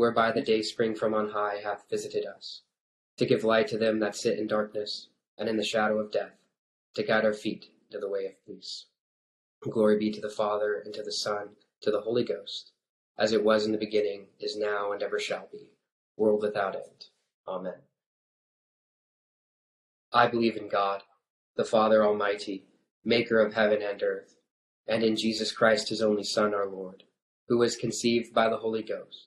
whereby 0.00 0.32
the 0.32 0.40
day 0.40 0.62
spring 0.62 0.94
from 0.94 1.12
on 1.12 1.28
high 1.28 1.60
hath 1.62 1.84
visited 1.90 2.24
us, 2.24 2.62
to 3.18 3.26
give 3.26 3.44
light 3.44 3.68
to 3.68 3.76
them 3.76 3.98
that 3.98 4.16
sit 4.16 4.38
in 4.38 4.46
darkness 4.46 5.08
and 5.36 5.46
in 5.46 5.58
the 5.58 5.62
shadow 5.62 5.98
of 5.98 6.10
death, 6.10 6.38
to 6.94 7.02
guide 7.02 7.22
our 7.22 7.34
feet 7.34 7.66
to 7.90 7.98
the 7.98 8.08
way 8.08 8.24
of 8.24 8.46
peace. 8.46 8.86
Glory 9.60 9.98
be 9.98 10.10
to 10.10 10.20
the 10.22 10.30
Father, 10.30 10.80
and 10.82 10.94
to 10.94 11.02
the 11.02 11.12
Son, 11.12 11.50
to 11.82 11.90
the 11.90 12.00
Holy 12.00 12.24
Ghost, 12.24 12.72
as 13.18 13.32
it 13.32 13.44
was 13.44 13.66
in 13.66 13.72
the 13.72 13.76
beginning, 13.76 14.28
is 14.40 14.56
now, 14.56 14.90
and 14.90 15.02
ever 15.02 15.18
shall 15.18 15.50
be, 15.52 15.68
world 16.16 16.40
without 16.40 16.74
end. 16.74 17.04
Amen. 17.46 17.82
I 20.14 20.28
believe 20.28 20.56
in 20.56 20.70
God, 20.70 21.02
the 21.56 21.64
Father 21.64 22.02
Almighty, 22.02 22.64
maker 23.04 23.38
of 23.38 23.52
heaven 23.52 23.82
and 23.82 24.02
earth, 24.02 24.38
and 24.88 25.02
in 25.02 25.14
Jesus 25.14 25.52
Christ, 25.52 25.90
his 25.90 26.00
only 26.00 26.24
Son, 26.24 26.54
our 26.54 26.66
Lord, 26.66 27.02
who 27.48 27.58
was 27.58 27.76
conceived 27.76 28.32
by 28.32 28.48
the 28.48 28.56
Holy 28.56 28.82
Ghost, 28.82 29.26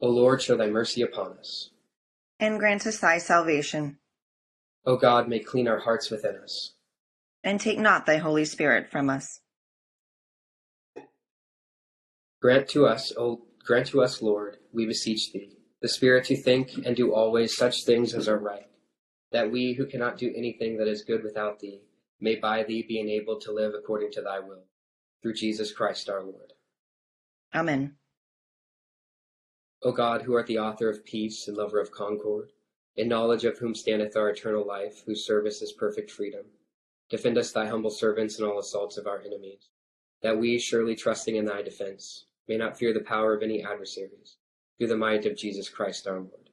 O 0.00 0.08
Lord, 0.08 0.42
show 0.42 0.56
thy 0.56 0.68
mercy 0.68 1.02
upon 1.02 1.38
us. 1.38 1.70
And 2.38 2.58
grant 2.58 2.86
us 2.86 2.98
thy 2.98 3.18
salvation. 3.18 3.98
O 4.84 4.96
God, 4.96 5.28
may 5.28 5.40
clean 5.40 5.66
our 5.66 5.80
hearts 5.80 6.10
within 6.10 6.36
us. 6.36 6.74
And 7.42 7.60
take 7.60 7.78
not 7.78 8.06
thy 8.06 8.16
Holy 8.16 8.44
Spirit 8.44 8.90
from 8.90 9.10
us. 9.10 9.40
Grant 12.40 12.68
to 12.68 12.86
us, 12.86 13.12
O 13.16 13.42
Grant 13.68 13.88
to 13.88 14.00
us, 14.00 14.22
Lord, 14.22 14.56
we 14.72 14.86
beseech 14.86 15.30
thee, 15.30 15.58
the 15.82 15.88
Spirit 15.88 16.24
to 16.26 16.36
think 16.36 16.86
and 16.86 16.96
do 16.96 17.12
always 17.12 17.54
such 17.54 17.84
things 17.84 18.14
as 18.14 18.26
are 18.26 18.38
right, 18.38 18.66
that 19.30 19.52
we 19.52 19.74
who 19.74 19.84
cannot 19.84 20.16
do 20.16 20.32
anything 20.34 20.78
that 20.78 20.88
is 20.88 21.04
good 21.04 21.22
without 21.22 21.60
thee 21.60 21.82
may 22.18 22.36
by 22.36 22.62
thee 22.62 22.82
be 22.82 22.98
enabled 22.98 23.42
to 23.42 23.52
live 23.52 23.74
according 23.74 24.10
to 24.12 24.22
thy 24.22 24.40
will. 24.40 24.64
Through 25.20 25.34
Jesus 25.34 25.70
Christ 25.70 26.08
our 26.08 26.22
Lord. 26.22 26.54
Amen. 27.54 27.96
O 29.82 29.92
God, 29.92 30.22
who 30.22 30.34
art 30.34 30.46
the 30.46 30.58
author 30.58 30.88
of 30.88 31.04
peace 31.04 31.46
and 31.46 31.56
lover 31.56 31.80
of 31.80 31.92
concord, 31.92 32.50
in 32.96 33.08
knowledge 33.08 33.44
of 33.44 33.58
whom 33.58 33.74
standeth 33.74 34.16
our 34.16 34.30
eternal 34.30 34.66
life, 34.66 35.04
whose 35.06 35.24
service 35.24 35.62
is 35.62 35.72
perfect 35.72 36.10
freedom, 36.10 36.46
defend 37.08 37.38
us, 37.38 37.52
thy 37.52 37.66
humble 37.66 37.90
servants, 37.90 38.38
in 38.38 38.44
all 38.44 38.58
assaults 38.58 38.96
of 38.96 39.06
our 39.06 39.20
enemies, 39.20 39.68
that 40.20 40.36
we, 40.36 40.58
surely 40.58 40.96
trusting 40.96 41.36
in 41.36 41.44
thy 41.44 41.62
defense, 41.62 42.26
may 42.48 42.56
not 42.56 42.76
fear 42.76 42.92
the 42.92 43.00
power 43.00 43.34
of 43.34 43.42
any 43.42 43.62
adversaries, 43.62 44.36
through 44.76 44.88
the 44.88 44.96
might 44.96 45.24
of 45.26 45.36
Jesus 45.36 45.68
Christ 45.68 46.08
our 46.08 46.18
Lord. 46.18 46.50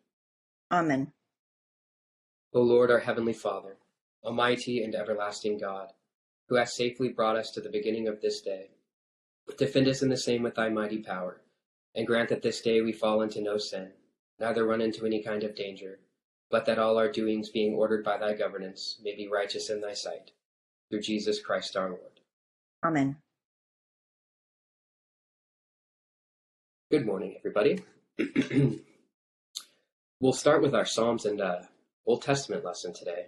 Amen. 0.72 1.12
O 2.54 2.62
Lord, 2.62 2.92
our 2.92 3.00
heavenly 3.00 3.34
Father, 3.34 3.78
almighty 4.24 4.84
and 4.84 4.94
everlasting 4.94 5.58
God, 5.58 5.94
who 6.48 6.56
hast 6.56 6.76
safely 6.76 7.10
brought 7.10 7.38
us 7.38 7.50
to 7.52 7.62
the 7.62 7.70
beginning 7.70 8.08
of 8.08 8.22
this 8.22 8.42
day, 8.42 8.70
defend 9.58 9.88
us 9.88 10.04
in 10.04 10.10
the 10.10 10.18
same 10.18 10.44
with 10.44 10.56
thy 10.56 10.70
mighty 10.70 11.00
power, 11.00 11.42
and 11.96 12.06
grant 12.06 12.30
that 12.30 12.42
this 12.42 12.62
day 12.62 12.82
we 12.82 12.92
fall 12.92 13.22
into 13.22 13.42
no 13.42 13.58
sin, 13.58 13.92
neither 14.40 14.66
run 14.66 14.82
into 14.82 15.06
any 15.06 15.24
kind 15.24 15.44
of 15.44 15.56
danger, 15.56 16.00
but 16.52 16.66
that 16.66 16.78
all 16.78 16.98
our 16.98 17.12
doings 17.12 17.50
being 17.50 17.74
ordered 17.74 18.04
by 18.04 18.18
thy 18.18 18.34
governance 18.34 19.00
may 19.04 19.16
be 19.16 19.28
righteous 19.28 19.70
in 19.70 19.82
thy 19.82 19.94
sight. 19.94 20.32
Through 20.90 21.02
Jesus 21.02 21.42
Christ 21.42 21.76
our 21.76 21.90
Lord. 21.90 22.20
Amen. 22.84 23.18
Good 26.92 27.06
morning, 27.06 27.36
everybody. 27.40 27.80
we'll 30.20 30.34
start 30.34 30.62
with 30.62 30.76
our 30.76 30.86
Psalms 30.86 31.26
and 31.26 31.42
uh, 31.42 31.62
Old 32.06 32.22
Testament 32.22 32.64
lesson 32.64 32.94
today. 32.94 33.28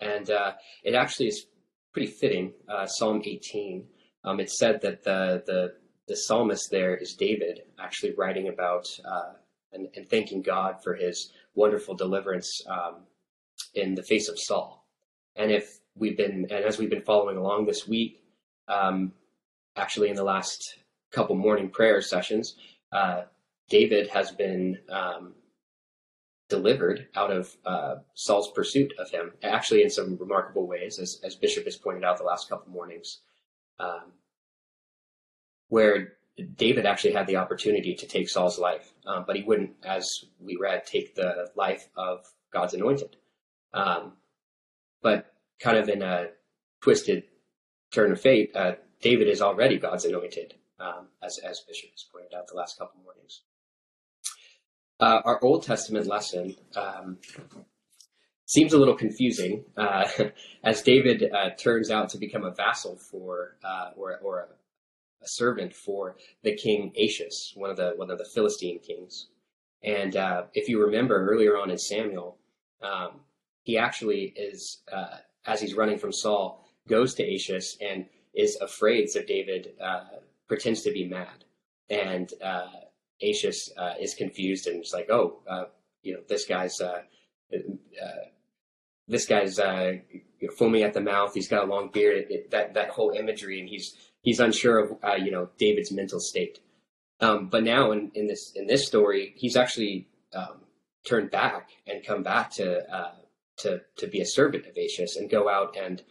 And 0.00 0.28
uh, 0.28 0.54
it 0.82 0.94
actually 0.94 1.28
is 1.28 1.46
pretty 1.92 2.10
fitting. 2.10 2.52
Uh, 2.68 2.86
Psalm 2.86 3.22
18. 3.24 3.86
Um, 4.24 4.40
it's 4.40 4.58
said 4.58 4.80
that 4.82 5.04
the, 5.04 5.44
the, 5.46 5.74
the 6.08 6.16
psalmist 6.16 6.70
there 6.70 6.96
is 6.96 7.14
David, 7.14 7.62
actually 7.78 8.14
writing 8.14 8.48
about 8.48 8.86
uh, 9.04 9.32
and, 9.72 9.88
and, 9.96 10.08
thanking 10.08 10.40
God 10.40 10.82
for 10.82 10.94
his 10.94 11.32
wonderful 11.54 11.94
deliverance 11.94 12.62
um, 12.68 12.98
in 13.74 13.94
the 13.94 14.02
face 14.02 14.28
of 14.28 14.38
Saul. 14.38 14.86
And 15.34 15.50
if 15.50 15.80
we've 15.96 16.16
been, 16.16 16.46
and 16.50 16.64
as 16.64 16.78
we've 16.78 16.90
been 16.90 17.02
following 17.02 17.36
along 17.36 17.66
this 17.66 17.88
week, 17.88 18.22
um, 18.68 19.12
actually 19.74 20.08
in 20.08 20.16
the 20.16 20.24
last 20.24 20.78
couple 21.10 21.34
morning 21.34 21.68
prayer 21.68 22.00
sessions, 22.00 22.56
uh, 22.92 23.22
David 23.68 24.08
has 24.08 24.30
been 24.30 24.78
um, 24.88 25.34
delivered 26.48 27.08
out 27.16 27.32
of 27.32 27.54
uh, 27.66 27.96
Saul's 28.14 28.52
pursuit 28.52 28.94
of 28.98 29.10
him, 29.10 29.32
actually 29.42 29.82
in 29.82 29.90
some 29.90 30.16
remarkable 30.16 30.66
ways, 30.66 31.00
as, 31.00 31.20
as 31.24 31.34
Bishop 31.34 31.64
has 31.64 31.76
pointed 31.76 32.04
out 32.04 32.16
the 32.18 32.24
last 32.24 32.48
couple 32.48 32.72
mornings. 32.72 33.18
um, 33.80 34.12
where 35.68 36.14
David 36.56 36.86
actually 36.86 37.12
had 37.12 37.26
the 37.26 37.36
opportunity 37.36 37.94
to 37.94 38.06
take 38.06 38.28
Saul's 38.28 38.58
life, 38.58 38.92
um, 39.06 39.24
but 39.26 39.36
he 39.36 39.42
wouldn't, 39.42 39.72
as 39.84 40.06
we 40.38 40.56
read, 40.60 40.84
take 40.84 41.14
the 41.14 41.50
life 41.54 41.88
of 41.96 42.26
God's 42.52 42.74
anointed. 42.74 43.16
Um, 43.72 44.12
but 45.02 45.32
kind 45.60 45.78
of 45.78 45.88
in 45.88 46.02
a 46.02 46.28
twisted 46.82 47.24
turn 47.90 48.12
of 48.12 48.20
fate, 48.20 48.54
uh, 48.54 48.72
David 49.00 49.28
is 49.28 49.40
already 49.40 49.78
God's 49.78 50.04
anointed, 50.04 50.54
um, 50.78 51.08
as, 51.22 51.38
as 51.38 51.60
Bishop 51.66 51.90
has 51.90 52.04
pointed 52.12 52.34
out 52.34 52.48
the 52.48 52.56
last 52.56 52.78
couple 52.78 53.00
mornings. 53.02 53.42
Uh, 54.98 55.20
our 55.24 55.42
Old 55.42 55.62
Testament 55.62 56.06
lesson 56.06 56.56
um, 56.74 57.18
seems 58.46 58.72
a 58.72 58.78
little 58.78 58.96
confusing, 58.96 59.64
uh, 59.76 60.06
as 60.64 60.82
David 60.82 61.30
uh, 61.32 61.50
turns 61.50 61.90
out 61.90 62.10
to 62.10 62.18
become 62.18 62.44
a 62.44 62.50
vassal 62.50 62.96
for, 62.96 63.56
uh, 63.64 63.90
or, 63.96 64.18
or 64.22 64.40
a, 64.40 64.46
a, 65.22 65.28
servant 65.28 65.74
for 65.74 66.16
the 66.42 66.54
king 66.54 66.92
Achish, 66.96 67.52
one 67.56 67.70
of 67.70 67.76
the 67.76 67.92
one 67.96 68.10
of 68.10 68.18
the 68.18 68.24
Philistine 68.24 68.78
kings. 68.78 69.28
And 69.82 70.16
uh, 70.16 70.44
if 70.54 70.68
you 70.68 70.82
remember 70.84 71.28
earlier 71.30 71.56
on 71.56 71.70
in 71.70 71.78
Samuel, 71.78 72.38
um, 72.82 73.20
he 73.62 73.78
actually 73.78 74.32
is, 74.36 74.82
uh, 74.92 75.18
as 75.44 75.60
he's 75.60 75.74
running 75.74 75.98
from 75.98 76.12
Saul, 76.12 76.64
goes 76.88 77.14
to 77.14 77.22
Achish 77.22 77.76
and 77.80 78.06
is 78.34 78.56
afraid. 78.60 79.08
So 79.10 79.22
David 79.22 79.72
uh, 79.82 80.04
pretends 80.48 80.82
to 80.82 80.92
be 80.92 81.06
mad, 81.06 81.44
and 81.90 82.32
uh, 82.42 82.68
uh, 83.76 83.94
is 84.00 84.14
confused 84.14 84.66
and 84.66 84.82
is 84.82 84.92
like, 84.92 85.10
"Oh, 85.10 85.40
uh, 85.48 85.64
you 86.02 86.14
know, 86.14 86.20
this 86.28 86.46
guy's 86.46 86.80
uh, 86.80 87.02
this 89.08 89.26
guy's 89.26 89.58
you 89.58 90.22
know, 90.42 90.50
foaming 90.56 90.82
at 90.82 90.92
the 90.92 91.00
mouth. 91.00 91.34
He's 91.34 91.48
got 91.48 91.64
a 91.64 91.66
long 91.66 91.90
beard. 91.90 92.18
It, 92.18 92.30
it, 92.30 92.50
that 92.50 92.74
that 92.74 92.90
whole 92.90 93.10
imagery, 93.10 93.60
and 93.60 93.68
he's 93.68 93.96
he's 94.26 94.40
unsure 94.40 94.78
of 94.80 94.98
you 95.24 95.30
know 95.30 95.48
David's 95.56 95.90
mental 95.90 96.20
state. 96.20 96.58
Um, 97.20 97.48
but 97.48 97.64
now 97.64 97.92
in, 97.92 98.10
in 98.14 98.26
this 98.26 98.52
in 98.54 98.66
this 98.66 98.86
story, 98.86 99.32
he's 99.36 99.56
actually 99.56 100.08
um, 100.34 100.60
turned 101.08 101.30
back 101.30 101.70
and 101.86 102.04
come 102.04 102.22
back 102.22 102.50
to 102.56 102.86
uh, 102.94 103.14
to 103.58 103.80
to 103.96 104.06
be 104.06 104.20
a 104.20 104.26
servant 104.26 104.66
of 104.66 104.76
Achish 104.76 105.16
and 105.16 105.30
go 105.30 105.48
out 105.48 105.74
and 105.78 106.02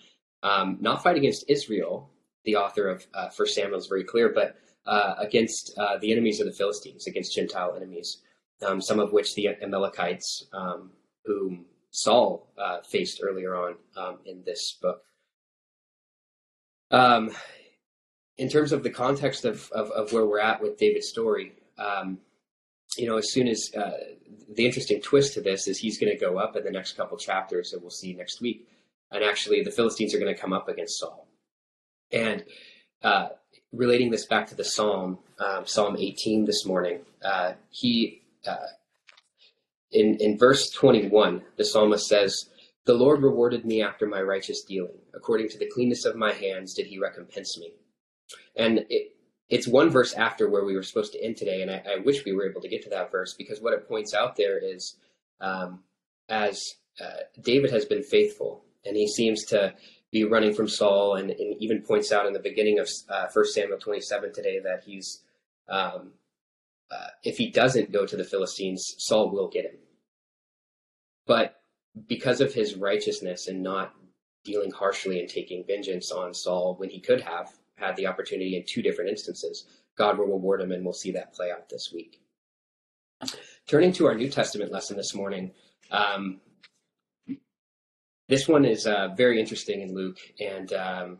um, 0.41 0.77
not 0.81 1.03
fight 1.03 1.17
against 1.17 1.45
Israel. 1.47 2.09
The 2.45 2.55
author 2.55 2.87
of 2.87 3.05
uh, 3.13 3.29
First 3.29 3.53
Samuel 3.53 3.79
is 3.79 3.87
very 3.87 4.03
clear, 4.03 4.29
but 4.29 4.55
uh, 4.87 5.15
against 5.19 5.73
uh, 5.77 5.97
the 5.97 6.11
enemies 6.11 6.39
of 6.39 6.47
the 6.47 6.53
Philistines, 6.53 7.07
against 7.07 7.35
Gentile 7.35 7.73
enemies, 7.75 8.21
um, 8.65 8.79
some 8.79 8.99
of 8.99 9.11
which 9.11 9.33
the 9.35 9.49
Amalekites, 9.61 10.45
um, 10.53 10.91
whom 11.25 11.65
Saul 11.89 12.51
uh, 12.57 12.81
faced 12.81 13.19
earlier 13.23 13.55
on 13.55 13.75
um, 13.97 14.19
in 14.25 14.43
this 14.45 14.77
book. 14.81 15.01
In 18.37 18.49
terms 18.49 18.71
of 18.71 18.83
the 18.83 18.89
context 18.89 19.45
of, 19.45 19.71
of, 19.71 19.91
of, 19.91 20.11
where 20.11 20.25
we're 20.25 20.39
at 20.39 20.61
with 20.61 20.77
David's 20.77 21.07
story, 21.07 21.53
um, 21.77 22.19
you 22.97 23.07
know, 23.07 23.17
as 23.17 23.31
soon 23.31 23.47
as 23.47 23.71
uh, 23.77 23.91
the 24.53 24.65
interesting 24.65 25.01
twist 25.01 25.33
to 25.33 25.41
this 25.41 25.67
is 25.67 25.77
he's 25.77 25.97
going 25.97 26.11
to 26.11 26.19
go 26.19 26.37
up 26.37 26.55
in 26.55 26.63
the 26.63 26.71
next 26.71 26.97
couple 26.97 27.17
chapters, 27.17 27.73
and 27.73 27.81
we'll 27.81 27.91
see 27.91 28.13
next 28.13 28.41
week. 28.41 28.67
And 29.11 29.23
actually, 29.23 29.63
the 29.63 29.71
Philistines 29.71 30.13
are 30.13 30.19
going 30.19 30.33
to 30.33 30.39
come 30.39 30.53
up 30.53 30.67
against 30.67 30.99
Saul. 30.99 31.27
And 32.11 32.43
uh, 33.03 33.29
relating 33.71 34.11
this 34.11 34.25
back 34.25 34.47
to 34.47 34.55
the 34.55 34.63
Psalm, 34.63 35.19
um, 35.39 35.65
Psalm 35.65 35.95
18 35.97 36.45
this 36.45 36.65
morning, 36.65 36.99
uh, 37.23 37.53
he 37.69 38.21
uh, 38.47 38.55
in 39.91 40.17
in 40.19 40.37
verse 40.37 40.69
21, 40.71 41.41
the 41.57 41.65
psalmist 41.65 42.07
says, 42.07 42.49
"The 42.85 42.93
Lord 42.93 43.21
rewarded 43.21 43.65
me 43.65 43.81
after 43.81 44.05
my 44.05 44.21
righteous 44.21 44.63
dealing; 44.63 44.97
according 45.13 45.49
to 45.49 45.57
the 45.57 45.69
cleanness 45.73 46.05
of 46.05 46.15
my 46.15 46.33
hands 46.33 46.73
did 46.73 46.87
He 46.87 46.99
recompense 46.99 47.57
me." 47.57 47.73
And 48.57 48.85
it, 48.89 49.15
it's 49.49 49.67
one 49.67 49.89
verse 49.89 50.13
after 50.13 50.49
where 50.49 50.65
we 50.65 50.75
were 50.75 50.83
supposed 50.83 51.13
to 51.13 51.23
end 51.23 51.37
today, 51.37 51.61
and 51.61 51.69
I, 51.69 51.83
I, 51.95 51.99
wish 51.99 52.25
we 52.25 52.33
were 52.33 52.49
able 52.49 52.61
to 52.61 52.67
get 52.67 52.81
to 52.83 52.89
that 52.89 53.11
verse 53.11 53.33
because 53.33 53.61
what 53.61 53.73
it 53.73 53.87
points 53.87 54.13
out 54.13 54.35
there 54.35 54.57
is 54.57 54.97
um, 55.39 55.83
as 56.29 56.75
uh, 56.99 57.23
David 57.41 57.71
has 57.71 57.85
been 57.85 58.01
faithful, 58.01 58.63
and 58.85 58.95
he 58.95 59.07
seems 59.07 59.45
to 59.45 59.73
be 60.11 60.23
running 60.23 60.53
from 60.53 60.67
Saul, 60.67 61.15
and, 61.15 61.29
and 61.29 61.61
even 61.61 61.81
points 61.81 62.11
out 62.11 62.25
in 62.25 62.33
the 62.33 62.39
beginning 62.39 62.79
of 62.79 62.89
uh, 63.09 63.27
1 63.31 63.45
Samuel 63.47 63.77
27 63.77 64.33
today 64.33 64.59
that 64.63 64.83
he's 64.83 65.21
um, 65.69 66.13
uh, 66.91 67.07
if 67.23 67.37
he 67.37 67.49
doesn't 67.49 67.91
go 67.91 68.05
to 68.05 68.15
the 68.15 68.23
Philistines, 68.23 68.95
Saul 68.99 69.31
will 69.31 69.49
get 69.49 69.65
him. 69.65 69.77
But 71.25 71.55
because 72.07 72.41
of 72.41 72.53
his 72.53 72.75
righteousness 72.75 73.47
and 73.47 73.63
not 73.63 73.93
dealing 74.43 74.71
harshly 74.71 75.19
and 75.19 75.27
taking 75.27 75.65
vengeance 75.65 76.11
on 76.11 76.33
Saul 76.33 76.75
when 76.77 76.89
he 76.89 76.99
could 76.99 77.21
have, 77.21 77.51
had 77.77 77.95
the 77.95 78.07
opportunity 78.07 78.57
in 78.57 78.63
two 78.67 78.81
different 78.81 79.09
instances. 79.09 79.65
God 79.97 80.17
will 80.17 80.25
reward 80.25 80.61
him, 80.61 80.71
and 80.71 80.83
we'll 80.83 80.93
see 80.93 81.11
that 81.11 81.33
play 81.33 81.51
out 81.51 81.69
this 81.69 81.91
week. 81.93 82.21
Turning 83.67 83.93
to 83.93 84.05
our 84.05 84.15
New 84.15 84.29
Testament 84.29 84.71
lesson 84.71 84.97
this 84.97 85.15
morning, 85.15 85.51
um, 85.91 86.41
this 88.27 88.47
one 88.47 88.65
is 88.65 88.87
uh, 88.87 89.09
very 89.15 89.39
interesting 89.39 89.81
in 89.81 89.93
Luke 89.93 90.17
and 90.39 90.73
um, 90.73 91.19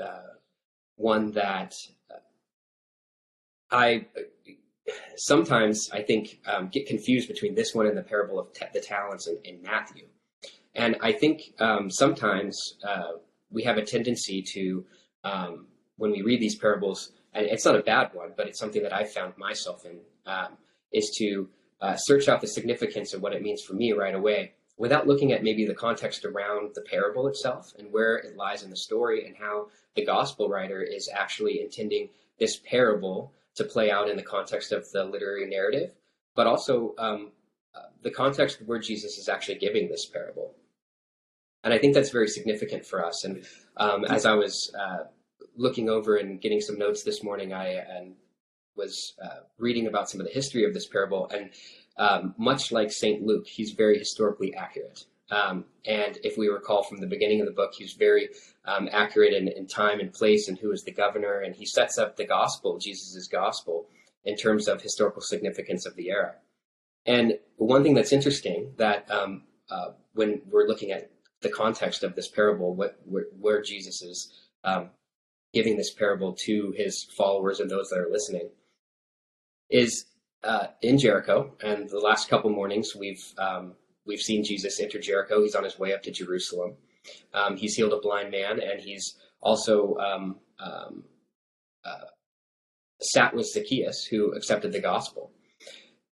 uh, 0.00 0.34
one 0.96 1.30
that 1.32 1.74
uh, 2.10 2.16
I 3.70 4.06
sometimes 5.16 5.90
I 5.92 6.02
think 6.02 6.40
um, 6.46 6.68
get 6.68 6.86
confused 6.86 7.28
between 7.28 7.54
this 7.54 7.74
one 7.74 7.86
and 7.86 7.96
the 7.96 8.02
parable 8.02 8.38
of 8.38 8.48
the 8.72 8.80
talents 8.80 9.28
in, 9.28 9.38
in, 9.44 9.62
Matthew. 9.62 10.06
And 10.74 10.96
I 11.02 11.12
think 11.12 11.52
um, 11.58 11.90
sometimes 11.90 12.76
uh, 12.86 13.12
we 13.50 13.62
have 13.64 13.76
a 13.76 13.84
tendency 13.84 14.42
to 14.54 14.84
um, 15.24 15.66
when 16.02 16.10
we 16.10 16.20
read 16.20 16.40
these 16.40 16.56
parables, 16.56 17.12
and 17.32 17.46
it's 17.46 17.64
not 17.64 17.76
a 17.76 17.80
bad 17.80 18.10
one, 18.12 18.32
but 18.36 18.48
it's 18.48 18.58
something 18.58 18.82
that 18.82 18.92
I 18.92 19.04
found 19.04 19.38
myself 19.38 19.86
in, 19.86 20.00
um, 20.26 20.58
is 20.92 21.14
to 21.18 21.48
uh, 21.80 21.94
search 21.94 22.28
out 22.28 22.40
the 22.40 22.48
significance 22.48 23.14
of 23.14 23.22
what 23.22 23.32
it 23.32 23.40
means 23.40 23.62
for 23.62 23.74
me 23.74 23.92
right 23.92 24.16
away 24.16 24.54
without 24.76 25.06
looking 25.06 25.30
at 25.30 25.44
maybe 25.44 25.64
the 25.64 25.76
context 25.76 26.24
around 26.24 26.72
the 26.74 26.80
parable 26.90 27.28
itself 27.28 27.72
and 27.78 27.92
where 27.92 28.16
it 28.16 28.36
lies 28.36 28.64
in 28.64 28.70
the 28.70 28.76
story 28.76 29.26
and 29.26 29.36
how 29.36 29.68
the 29.94 30.04
gospel 30.04 30.48
writer 30.48 30.82
is 30.82 31.08
actually 31.14 31.60
intending 31.60 32.08
this 32.40 32.58
parable 32.68 33.32
to 33.54 33.62
play 33.62 33.88
out 33.88 34.10
in 34.10 34.16
the 34.16 34.24
context 34.24 34.72
of 34.72 34.90
the 34.90 35.04
literary 35.04 35.46
narrative, 35.48 35.94
but 36.34 36.48
also 36.48 36.96
um, 36.98 37.30
uh, 37.76 37.82
the 38.02 38.10
context 38.10 38.58
where 38.66 38.80
Jesus 38.80 39.18
is 39.18 39.28
actually 39.28 39.58
giving 39.58 39.88
this 39.88 40.06
parable. 40.06 40.52
And 41.62 41.72
I 41.72 41.78
think 41.78 41.94
that's 41.94 42.10
very 42.10 42.26
significant 42.26 42.84
for 42.84 43.06
us. 43.06 43.22
And 43.22 43.44
um, 43.76 44.04
as 44.06 44.26
I 44.26 44.34
was 44.34 44.74
uh, 44.76 45.04
looking 45.56 45.88
over 45.88 46.16
and 46.16 46.40
getting 46.40 46.60
some 46.60 46.78
notes 46.78 47.02
this 47.02 47.22
morning, 47.22 47.52
I 47.52 47.68
and 47.68 48.14
was 48.76 49.14
uh, 49.22 49.40
reading 49.58 49.86
about 49.86 50.08
some 50.08 50.20
of 50.20 50.26
the 50.26 50.32
history 50.32 50.64
of 50.64 50.74
this 50.74 50.86
parable, 50.86 51.30
and 51.30 51.50
um, 51.98 52.34
much 52.38 52.72
like 52.72 52.90
Saint 52.90 53.22
Luke, 53.22 53.46
he's 53.46 53.72
very 53.72 53.98
historically 53.98 54.54
accurate. 54.54 55.04
Um, 55.30 55.64
and 55.86 56.18
if 56.24 56.36
we 56.36 56.48
recall 56.48 56.82
from 56.82 56.98
the 56.98 57.06
beginning 57.06 57.40
of 57.40 57.46
the 57.46 57.52
book, 57.52 57.72
he's 57.74 57.94
very 57.94 58.28
um, 58.66 58.88
accurate 58.92 59.32
in, 59.32 59.48
in, 59.48 59.66
time 59.66 59.98
and 59.98 60.12
place 60.12 60.48
and 60.48 60.58
who 60.58 60.72
is 60.72 60.84
the 60.84 60.92
governor, 60.92 61.40
and 61.40 61.54
he 61.54 61.64
sets 61.64 61.96
up 61.96 62.16
the 62.16 62.26
gospel, 62.26 62.78
Jesus' 62.78 63.28
gospel, 63.28 63.86
in 64.24 64.36
terms 64.36 64.68
of 64.68 64.82
historical 64.82 65.22
significance 65.22 65.86
of 65.86 65.96
the 65.96 66.10
era. 66.10 66.34
And 67.06 67.38
one 67.56 67.82
thing 67.82 67.94
that's 67.94 68.12
interesting 68.12 68.72
that 68.76 69.10
um, 69.10 69.44
uh, 69.70 69.92
when 70.14 70.42
we're 70.50 70.68
looking 70.68 70.92
at 70.92 71.10
the 71.40 71.48
context 71.48 72.04
of 72.04 72.14
this 72.14 72.28
parable, 72.28 72.74
what 72.74 73.00
where, 73.04 73.26
where 73.40 73.62
Jesus 73.62 74.02
is 74.02 74.32
um, 74.64 74.90
giving 75.52 75.76
this 75.76 75.92
parable 75.92 76.32
to 76.32 76.72
his 76.76 77.04
followers 77.16 77.60
and 77.60 77.70
those 77.70 77.88
that 77.88 77.98
are 77.98 78.10
listening 78.10 78.48
is 79.70 80.06
uh, 80.44 80.68
in 80.82 80.98
Jericho. 80.98 81.52
And 81.62 81.88
the 81.88 81.98
last 81.98 82.28
couple 82.28 82.50
mornings, 82.50 82.94
we've 82.94 83.24
um, 83.38 83.74
we've 84.06 84.20
seen 84.20 84.44
Jesus 84.44 84.80
enter 84.80 84.98
Jericho. 84.98 85.42
He's 85.42 85.54
on 85.54 85.64
his 85.64 85.78
way 85.78 85.92
up 85.92 86.02
to 86.04 86.10
Jerusalem. 86.10 86.74
Um, 87.34 87.56
he's 87.56 87.74
healed 87.74 87.92
a 87.92 88.00
blind 88.00 88.30
man, 88.30 88.60
and 88.60 88.80
he's 88.80 89.16
also 89.40 89.96
um, 89.96 90.36
um 90.58 91.04
uh, 91.84 92.06
sat 93.00 93.34
with 93.34 93.46
Zacchaeus, 93.46 94.04
who 94.04 94.32
accepted 94.32 94.72
the 94.72 94.80
gospel. 94.80 95.32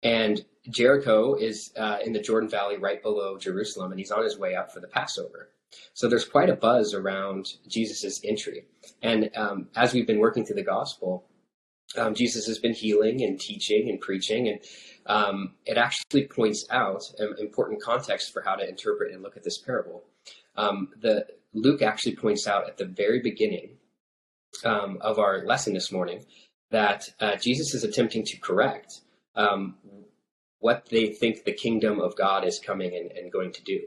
And 0.03 0.45
Jericho 0.69 1.35
is 1.35 1.71
uh, 1.77 1.97
in 2.05 2.13
the 2.13 2.21
Jordan 2.21 2.49
Valley, 2.49 2.77
right 2.77 3.01
below 3.01 3.37
Jerusalem, 3.37 3.91
and 3.91 3.99
he's 3.99 4.11
on 4.11 4.23
his 4.23 4.37
way 4.37 4.55
up 4.55 4.71
for 4.71 4.79
the 4.79 4.87
Passover. 4.87 5.49
So 5.93 6.07
there's 6.07 6.25
quite 6.25 6.49
a 6.49 6.55
buzz 6.55 6.93
around 6.93 7.47
Jesus' 7.67 8.21
entry. 8.23 8.65
And 9.01 9.29
um, 9.35 9.67
as 9.75 9.93
we've 9.93 10.07
been 10.07 10.19
working 10.19 10.45
through 10.45 10.55
the 10.55 10.63
gospel, 10.63 11.25
um, 11.97 12.13
Jesus 12.13 12.45
has 12.47 12.59
been 12.59 12.73
healing 12.73 13.23
and 13.23 13.39
teaching 13.39 13.89
and 13.89 13.99
preaching, 13.99 14.49
and 14.49 14.59
um, 15.05 15.53
it 15.65 15.77
actually 15.77 16.27
points 16.27 16.65
out 16.69 17.03
an 17.17 17.35
important 17.39 17.81
context 17.81 18.33
for 18.33 18.41
how 18.41 18.55
to 18.55 18.67
interpret 18.67 19.13
and 19.13 19.23
look 19.23 19.37
at 19.37 19.43
this 19.43 19.57
parable. 19.57 20.03
Um, 20.55 20.89
the 20.99 21.25
Luke 21.53 21.81
actually 21.81 22.15
points 22.15 22.45
out 22.45 22.67
at 22.67 22.77
the 22.77 22.85
very 22.85 23.21
beginning 23.21 23.77
um, 24.65 24.97
of 25.01 25.17
our 25.17 25.45
lesson 25.45 25.73
this 25.73 25.91
morning 25.91 26.25
that 26.71 27.09
uh, 27.21 27.37
Jesus 27.37 27.73
is 27.73 27.85
attempting 27.85 28.25
to 28.25 28.37
correct 28.37 29.01
um, 29.35 29.75
what 30.59 30.87
they 30.91 31.13
think 31.13 31.45
the 31.45 31.53
kingdom 31.53 32.01
of 32.01 32.17
God 32.17 32.45
is 32.45 32.59
coming 32.59 32.95
and, 32.95 33.11
and 33.11 33.31
going 33.31 33.53
to 33.53 33.63
do. 33.63 33.79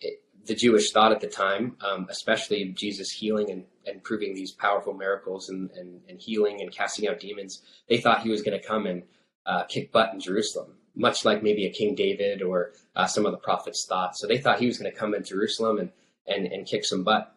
It, 0.00 0.22
the 0.46 0.54
Jewish 0.54 0.92
thought 0.92 1.12
at 1.12 1.20
the 1.20 1.26
time, 1.26 1.76
um, 1.80 2.06
especially 2.10 2.64
Jesus 2.68 3.10
healing 3.10 3.50
and, 3.50 3.64
and 3.86 4.02
proving 4.02 4.34
these 4.34 4.52
powerful 4.52 4.94
miracles 4.94 5.48
and, 5.48 5.70
and, 5.72 6.00
and 6.08 6.20
healing 6.20 6.60
and 6.60 6.72
casting 6.72 7.08
out 7.08 7.20
demons, 7.20 7.62
they 7.88 7.98
thought 7.98 8.22
he 8.22 8.30
was 8.30 8.42
going 8.42 8.58
to 8.58 8.66
come 8.66 8.86
and 8.86 9.02
uh, 9.46 9.64
kick 9.64 9.92
butt 9.92 10.12
in 10.12 10.20
Jerusalem, 10.20 10.72
much 10.94 11.24
like 11.24 11.42
maybe 11.42 11.66
a 11.66 11.72
King 11.72 11.94
David 11.94 12.42
or 12.42 12.72
uh, 12.94 13.06
some 13.06 13.26
of 13.26 13.32
the 13.32 13.38
prophets 13.38 13.86
thought. 13.88 14.16
So 14.16 14.26
they 14.26 14.38
thought 14.38 14.58
he 14.60 14.66
was 14.66 14.78
going 14.78 14.90
to 14.90 14.98
come 14.98 15.14
in 15.14 15.24
Jerusalem 15.24 15.78
and, 15.78 15.90
and, 16.26 16.46
and 16.46 16.66
kick 16.66 16.84
some 16.84 17.04
butt. 17.04 17.32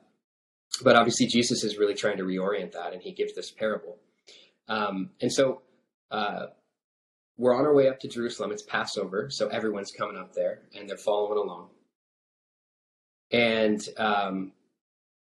But 0.84 0.96
obviously, 0.96 1.26
Jesus 1.26 1.64
is 1.64 1.78
really 1.78 1.96
trying 1.96 2.18
to 2.18 2.24
reorient 2.24 2.74
that, 2.74 2.94
and 2.94 3.02
he 3.02 3.12
gives 3.12 3.34
this 3.34 3.50
parable. 3.50 3.98
Um, 4.68 5.10
and 5.20 5.32
so 5.34 5.64
uh, 6.12 6.48
we're 7.38 7.56
on 7.56 7.66
our 7.66 7.74
way 7.74 7.90
up 7.90 8.00
to 8.02 8.08
Jerusalem. 8.08 8.52
It's 8.52 8.62
Passover, 8.62 9.30
so 9.32 9.48
everyone's 9.48 9.92
coming 9.92 10.16
up 10.16 10.34
there, 10.34 10.62
and 10.76 10.88
they're 10.88 10.98
following 10.98 11.40
along. 11.40 11.70
And 13.32 13.88
um, 13.98 14.52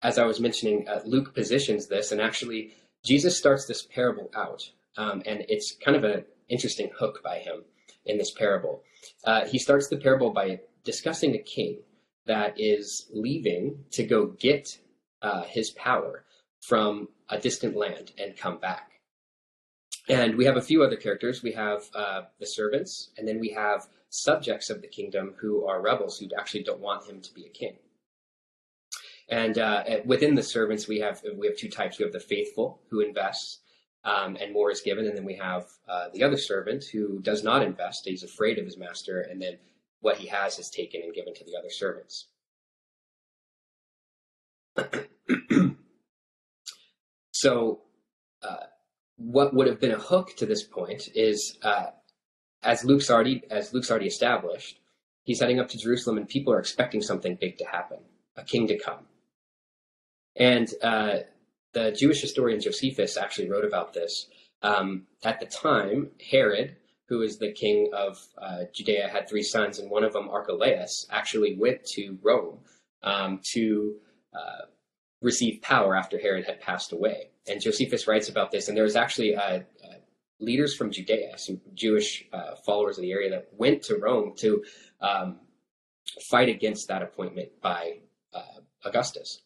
as 0.02 0.18
I 0.18 0.24
was 0.24 0.40
mentioning, 0.40 0.88
uh, 0.88 1.00
Luke 1.04 1.34
positions 1.34 1.86
this, 1.86 2.12
and 2.12 2.20
actually, 2.20 2.72
Jesus 3.04 3.36
starts 3.36 3.66
this 3.66 3.82
parable 3.82 4.30
out, 4.34 4.70
um, 4.96 5.22
and 5.26 5.44
it's 5.48 5.76
kind 5.84 5.96
of 5.96 6.04
an 6.04 6.24
interesting 6.48 6.90
hook 6.98 7.20
by 7.22 7.38
him 7.38 7.64
in 8.04 8.18
this 8.18 8.30
parable. 8.30 8.82
Uh, 9.24 9.46
he 9.46 9.58
starts 9.58 9.88
the 9.88 9.96
parable 9.96 10.30
by 10.30 10.60
discussing 10.84 11.34
a 11.34 11.38
king 11.38 11.78
that 12.26 12.54
is 12.58 13.08
leaving 13.12 13.84
to 13.90 14.04
go 14.04 14.26
get 14.26 14.78
uh, 15.22 15.42
his 15.44 15.70
power 15.70 16.24
from 16.60 17.08
a 17.28 17.38
distant 17.38 17.76
land 17.76 18.12
and 18.18 18.36
come 18.36 18.58
back. 18.58 18.90
And 20.08 20.36
we 20.36 20.44
have 20.44 20.56
a 20.56 20.62
few 20.62 20.82
other 20.82 20.96
characters. 20.96 21.42
We 21.42 21.52
have 21.52 21.82
uh, 21.94 22.22
the 22.40 22.46
servants, 22.46 23.10
and 23.16 23.26
then 23.26 23.38
we 23.38 23.50
have 23.50 23.86
subjects 24.12 24.68
of 24.68 24.82
the 24.82 24.88
kingdom 24.88 25.34
who 25.40 25.66
are 25.66 25.80
rebels 25.80 26.18
who 26.18 26.28
actually 26.38 26.62
don't 26.62 26.80
want 26.80 27.08
him 27.08 27.20
to 27.22 27.32
be 27.32 27.46
a 27.46 27.48
king. 27.48 27.76
And 29.28 29.58
uh, 29.58 29.84
within 30.04 30.34
the 30.34 30.42
servants, 30.42 30.86
we 30.86 31.00
have 31.00 31.22
we 31.36 31.46
have 31.46 31.56
two 31.56 31.70
types. 31.70 31.98
We 31.98 32.04
have 32.04 32.12
the 32.12 32.20
faithful 32.20 32.82
who 32.90 33.00
invests, 33.00 33.60
um, 34.04 34.36
and 34.38 34.52
more 34.52 34.70
is 34.70 34.82
given, 34.82 35.06
and 35.06 35.16
then 35.16 35.24
we 35.24 35.36
have 35.36 35.64
uh, 35.88 36.08
the 36.12 36.22
other 36.24 36.36
servant 36.36 36.84
who 36.92 37.20
does 37.20 37.42
not 37.42 37.62
invest. 37.62 38.02
He's 38.04 38.22
afraid 38.22 38.58
of 38.58 38.66
his 38.66 38.76
master, 38.76 39.22
and 39.22 39.40
then 39.40 39.56
what 40.00 40.18
he 40.18 40.26
has 40.28 40.58
is 40.58 40.68
taken 40.68 41.00
and 41.02 41.14
given 41.14 41.32
to 41.34 41.44
the 41.44 41.56
other 41.56 41.70
servants. 41.70 42.26
so, 47.32 47.80
uh, 48.42 48.66
what 49.16 49.54
would 49.54 49.68
have 49.68 49.80
been 49.80 49.92
a 49.92 49.98
hook 49.98 50.36
to 50.36 50.44
this 50.44 50.64
point 50.64 51.08
is, 51.14 51.56
uh, 51.62 51.86
as 52.62 52.84
Luke's 52.84 53.10
already 53.10 53.42
as 53.50 53.72
Luke's 53.72 53.90
already 53.90 54.06
established, 54.06 54.78
he's 55.24 55.40
heading 55.40 55.60
up 55.60 55.68
to 55.70 55.78
Jerusalem, 55.78 56.18
and 56.18 56.28
people 56.28 56.52
are 56.52 56.58
expecting 56.58 57.02
something 57.02 57.36
big 57.40 57.58
to 57.58 57.64
happen, 57.64 57.98
a 58.36 58.44
king 58.44 58.66
to 58.68 58.78
come. 58.78 59.06
And 60.36 60.68
uh, 60.82 61.18
the 61.72 61.92
Jewish 61.92 62.20
historian 62.20 62.60
Josephus 62.60 63.16
actually 63.16 63.50
wrote 63.50 63.64
about 63.64 63.92
this. 63.92 64.28
Um, 64.62 65.06
at 65.24 65.40
the 65.40 65.46
time, 65.46 66.10
Herod, 66.30 66.76
who 67.08 67.22
is 67.22 67.38
the 67.38 67.52
king 67.52 67.90
of 67.92 68.18
uh, 68.38 68.64
Judea, 68.72 69.08
had 69.08 69.28
three 69.28 69.42
sons, 69.42 69.78
and 69.78 69.90
one 69.90 70.04
of 70.04 70.12
them, 70.12 70.28
Archelaus, 70.28 71.06
actually 71.10 71.56
went 71.56 71.84
to 71.94 72.18
Rome 72.22 72.60
um, 73.02 73.40
to 73.52 73.96
uh, 74.32 74.66
receive 75.20 75.62
power 75.62 75.96
after 75.96 76.18
Herod 76.18 76.44
had 76.44 76.60
passed 76.60 76.92
away. 76.92 77.30
And 77.48 77.60
Josephus 77.60 78.06
writes 78.06 78.28
about 78.28 78.50
this, 78.50 78.68
and 78.68 78.76
there 78.76 78.84
was 78.84 78.96
actually 78.96 79.32
a, 79.32 79.64
uh, 79.84 79.94
leaders 80.42 80.74
from 80.74 80.90
Judea, 80.90 81.38
some 81.38 81.60
Jewish 81.74 82.24
uh, 82.32 82.56
followers 82.66 82.98
of 82.98 83.02
the 83.02 83.12
area, 83.12 83.30
that 83.30 83.48
went 83.56 83.82
to 83.84 83.96
Rome 83.96 84.34
to 84.38 84.62
um, 85.00 85.40
fight 86.30 86.48
against 86.48 86.88
that 86.88 87.02
appointment 87.02 87.48
by 87.62 87.98
uh, 88.34 88.60
Augustus. 88.84 89.40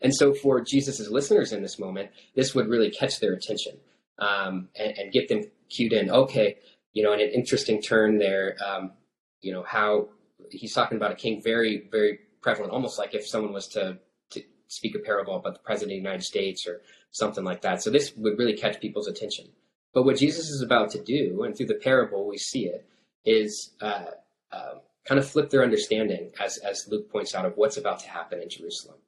And 0.00 0.14
so, 0.14 0.32
for 0.32 0.60
Jesus' 0.60 1.08
listeners 1.08 1.52
in 1.52 1.62
this 1.62 1.78
moment, 1.78 2.10
this 2.34 2.54
would 2.54 2.68
really 2.68 2.90
catch 2.90 3.20
their 3.20 3.32
attention 3.32 3.78
um, 4.18 4.68
and, 4.76 4.96
and, 4.96 5.12
get 5.12 5.28
them 5.28 5.42
cued 5.68 5.92
in. 5.92 6.10
Okay, 6.10 6.56
you 6.92 7.02
know, 7.02 7.12
in 7.12 7.20
an 7.20 7.30
interesting 7.30 7.82
turn 7.82 8.18
there, 8.18 8.56
um, 8.64 8.92
you 9.40 9.52
know, 9.52 9.64
how 9.64 10.08
he's 10.50 10.72
talking 10.72 10.96
about 10.96 11.12
a 11.12 11.16
king 11.16 11.42
very, 11.42 11.88
very 11.90 12.20
prevalent, 12.40 12.72
almost 12.72 12.98
like 12.98 13.14
if 13.14 13.26
someone 13.26 13.52
was 13.52 13.66
to, 13.68 13.98
to 14.30 14.42
speak 14.68 14.94
a 14.94 15.00
parable 15.00 15.36
about 15.36 15.54
the 15.54 15.60
president 15.60 15.92
of 15.92 16.02
the 16.02 16.08
United 16.08 16.22
States 16.22 16.66
or 16.66 16.80
something 17.10 17.44
like 17.44 17.62
that. 17.62 17.82
So 17.82 17.90
this 17.90 18.14
would 18.16 18.38
really 18.38 18.56
catch 18.56 18.80
people's 18.80 19.08
attention. 19.08 19.48
But 19.94 20.04
what 20.04 20.18
Jesus 20.18 20.50
is 20.50 20.62
about 20.62 20.90
to 20.92 21.02
do, 21.02 21.42
and 21.42 21.56
through 21.56 21.66
the 21.66 21.74
parable 21.74 22.28
we 22.28 22.38
see 22.38 22.66
it, 22.66 22.86
is 23.24 23.72
uh, 23.80 24.04
uh, 24.52 24.74
kind 25.04 25.18
of 25.18 25.28
flip 25.28 25.50
their 25.50 25.62
understanding, 25.62 26.30
as, 26.40 26.58
as 26.58 26.86
Luke 26.88 27.10
points 27.10 27.34
out, 27.34 27.46
of 27.46 27.56
what's 27.56 27.76
about 27.78 28.00
to 28.00 28.08
happen 28.08 28.42
in 28.42 28.48
Jerusalem. 28.48 28.98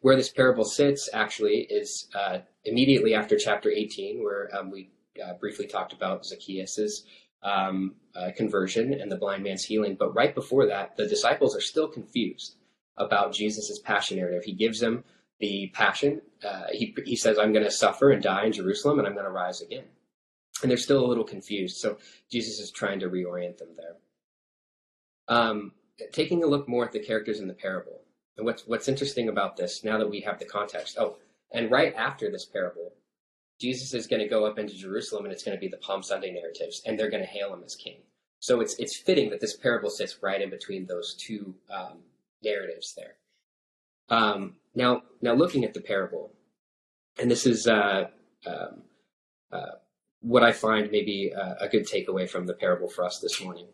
Where 0.00 0.16
this 0.16 0.30
parable 0.30 0.64
sits, 0.64 1.08
actually, 1.12 1.66
is 1.70 2.08
uh, 2.14 2.38
immediately 2.64 3.14
after 3.14 3.36
chapter 3.36 3.70
18, 3.70 4.22
where 4.22 4.48
um, 4.56 4.70
we 4.70 4.90
uh, 5.24 5.34
briefly 5.34 5.66
talked 5.66 5.92
about 5.92 6.24
Zacchaeus's 6.24 7.04
um, 7.42 7.94
uh, 8.14 8.30
conversion 8.36 8.94
and 8.94 9.10
the 9.10 9.16
blind 9.16 9.42
man's 9.42 9.64
healing. 9.64 9.96
But 9.98 10.14
right 10.14 10.34
before 10.34 10.66
that, 10.66 10.96
the 10.96 11.08
disciples 11.08 11.56
are 11.56 11.60
still 11.60 11.88
confused 11.88 12.56
about 12.96 13.32
Jesus' 13.32 13.78
passion 13.78 14.18
narrative. 14.18 14.44
He 14.44 14.52
gives 14.52 14.78
them 14.80 15.04
the 15.40 15.70
passion. 15.74 16.20
Uh, 16.46 16.66
he, 16.70 16.94
he 17.04 17.16
says, 17.16 17.38
I'm 17.38 17.52
going 17.52 17.64
to 17.64 17.70
suffer 17.70 18.10
and 18.10 18.22
die 18.22 18.46
in 18.46 18.52
Jerusalem 18.52 18.98
and 18.98 19.08
I'm 19.08 19.14
going 19.14 19.26
to 19.26 19.30
rise 19.32 19.60
again. 19.60 19.84
And 20.62 20.70
they're 20.70 20.78
still 20.78 21.04
a 21.04 21.06
little 21.06 21.24
confused. 21.24 21.78
So 21.78 21.98
Jesus 22.30 22.60
is 22.60 22.70
trying 22.70 23.00
to 23.00 23.08
reorient 23.08 23.58
them 23.58 23.70
there. 23.76 23.96
Um, 25.28 25.72
taking 26.12 26.44
a 26.44 26.46
look 26.46 26.68
more 26.68 26.84
at 26.84 26.92
the 26.92 27.00
characters 27.00 27.40
in 27.40 27.48
the 27.48 27.54
parable. 27.54 28.00
And 28.36 28.46
what's, 28.46 28.66
what's 28.66 28.88
interesting 28.88 29.28
about 29.28 29.56
this, 29.56 29.84
now 29.84 29.98
that 29.98 30.08
we 30.08 30.20
have 30.20 30.38
the 30.38 30.44
context, 30.44 30.96
oh, 30.98 31.16
and 31.52 31.70
right 31.70 31.94
after 31.94 32.30
this 32.30 32.46
parable, 32.46 32.92
Jesus 33.60 33.94
is 33.94 34.06
going 34.06 34.22
to 34.22 34.28
go 34.28 34.46
up 34.46 34.58
into 34.58 34.74
Jerusalem 34.74 35.24
and 35.24 35.32
it's 35.32 35.44
going 35.44 35.56
to 35.56 35.60
be 35.60 35.68
the 35.68 35.76
Palm 35.76 36.02
Sunday 36.02 36.32
narratives, 36.32 36.82
and 36.84 36.98
they're 36.98 37.10
going 37.10 37.22
to 37.22 37.28
hail 37.28 37.52
him 37.52 37.62
as 37.64 37.76
king. 37.76 37.98
So 38.40 38.60
it's, 38.60 38.74
it's 38.78 38.96
fitting 38.96 39.30
that 39.30 39.40
this 39.40 39.56
parable 39.56 39.90
sits 39.90 40.18
right 40.22 40.40
in 40.40 40.50
between 40.50 40.86
those 40.86 41.14
two 41.14 41.54
um, 41.70 41.98
narratives 42.42 42.94
there. 42.96 43.14
Um, 44.08 44.56
now, 44.74 45.02
now 45.20 45.34
looking 45.34 45.64
at 45.64 45.74
the 45.74 45.80
parable, 45.80 46.32
and 47.20 47.30
this 47.30 47.46
is 47.46 47.68
uh, 47.68 48.08
um, 48.46 48.82
uh, 49.52 49.76
what 50.22 50.42
I 50.42 50.52
find 50.52 50.90
maybe 50.90 51.32
a, 51.34 51.64
a, 51.64 51.68
good 51.68 51.86
takeaway 51.86 52.28
from 52.28 52.46
the 52.46 52.54
parable 52.54 52.88
for 52.88 53.04
us 53.04 53.18
this 53.20 53.42
morning, 53.42 53.66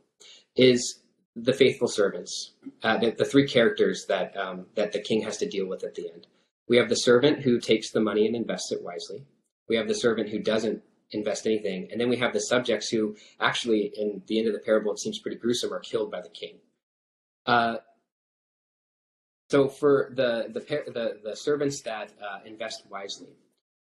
is 0.56 1.00
the 1.36 1.52
faithful 1.52 1.88
servants, 1.88 2.54
uh, 2.82 2.96
the, 2.98 3.10
the, 3.12 3.24
three 3.24 3.46
characters 3.46 4.06
that 4.08 4.36
um, 4.36 4.66
that 4.74 4.92
the 4.92 5.00
king 5.00 5.22
has 5.22 5.36
to 5.38 5.48
deal 5.48 5.66
with 5.66 5.84
at 5.84 5.94
the 5.94 6.10
end. 6.10 6.26
We 6.68 6.76
have 6.78 6.88
the 6.88 6.96
servant 6.96 7.42
who 7.42 7.60
takes 7.60 7.90
the 7.90 8.00
money 8.00 8.26
and 8.26 8.34
invests 8.34 8.72
it 8.72 8.82
wisely. 8.82 9.24
We 9.68 9.76
have 9.76 9.88
the 9.88 9.94
servant 9.94 10.30
who 10.30 10.40
doesn't 10.40 10.82
invest 11.12 11.46
anything, 11.46 11.88
and 11.90 12.00
then 12.00 12.08
we 12.08 12.16
have 12.16 12.32
the 12.32 12.40
subjects 12.40 12.88
who 12.88 13.16
actually, 13.40 13.92
in 13.94 14.22
the 14.26 14.38
end 14.38 14.48
of 14.48 14.54
the 14.54 14.60
parable, 14.60 14.92
it 14.92 14.98
seems 14.98 15.20
pretty 15.20 15.36
gruesome, 15.36 15.72
are 15.72 15.80
killed 15.80 16.10
by 16.10 16.20
the 16.20 16.28
king. 16.30 16.58
Uh, 17.46 17.76
so 19.50 19.68
for 19.68 20.12
the 20.14 20.48
the 20.52 20.60
the, 20.92 21.20
the 21.22 21.36
servants 21.36 21.82
that 21.82 22.12
uh, 22.20 22.40
invest 22.44 22.82
wisely, 22.90 23.36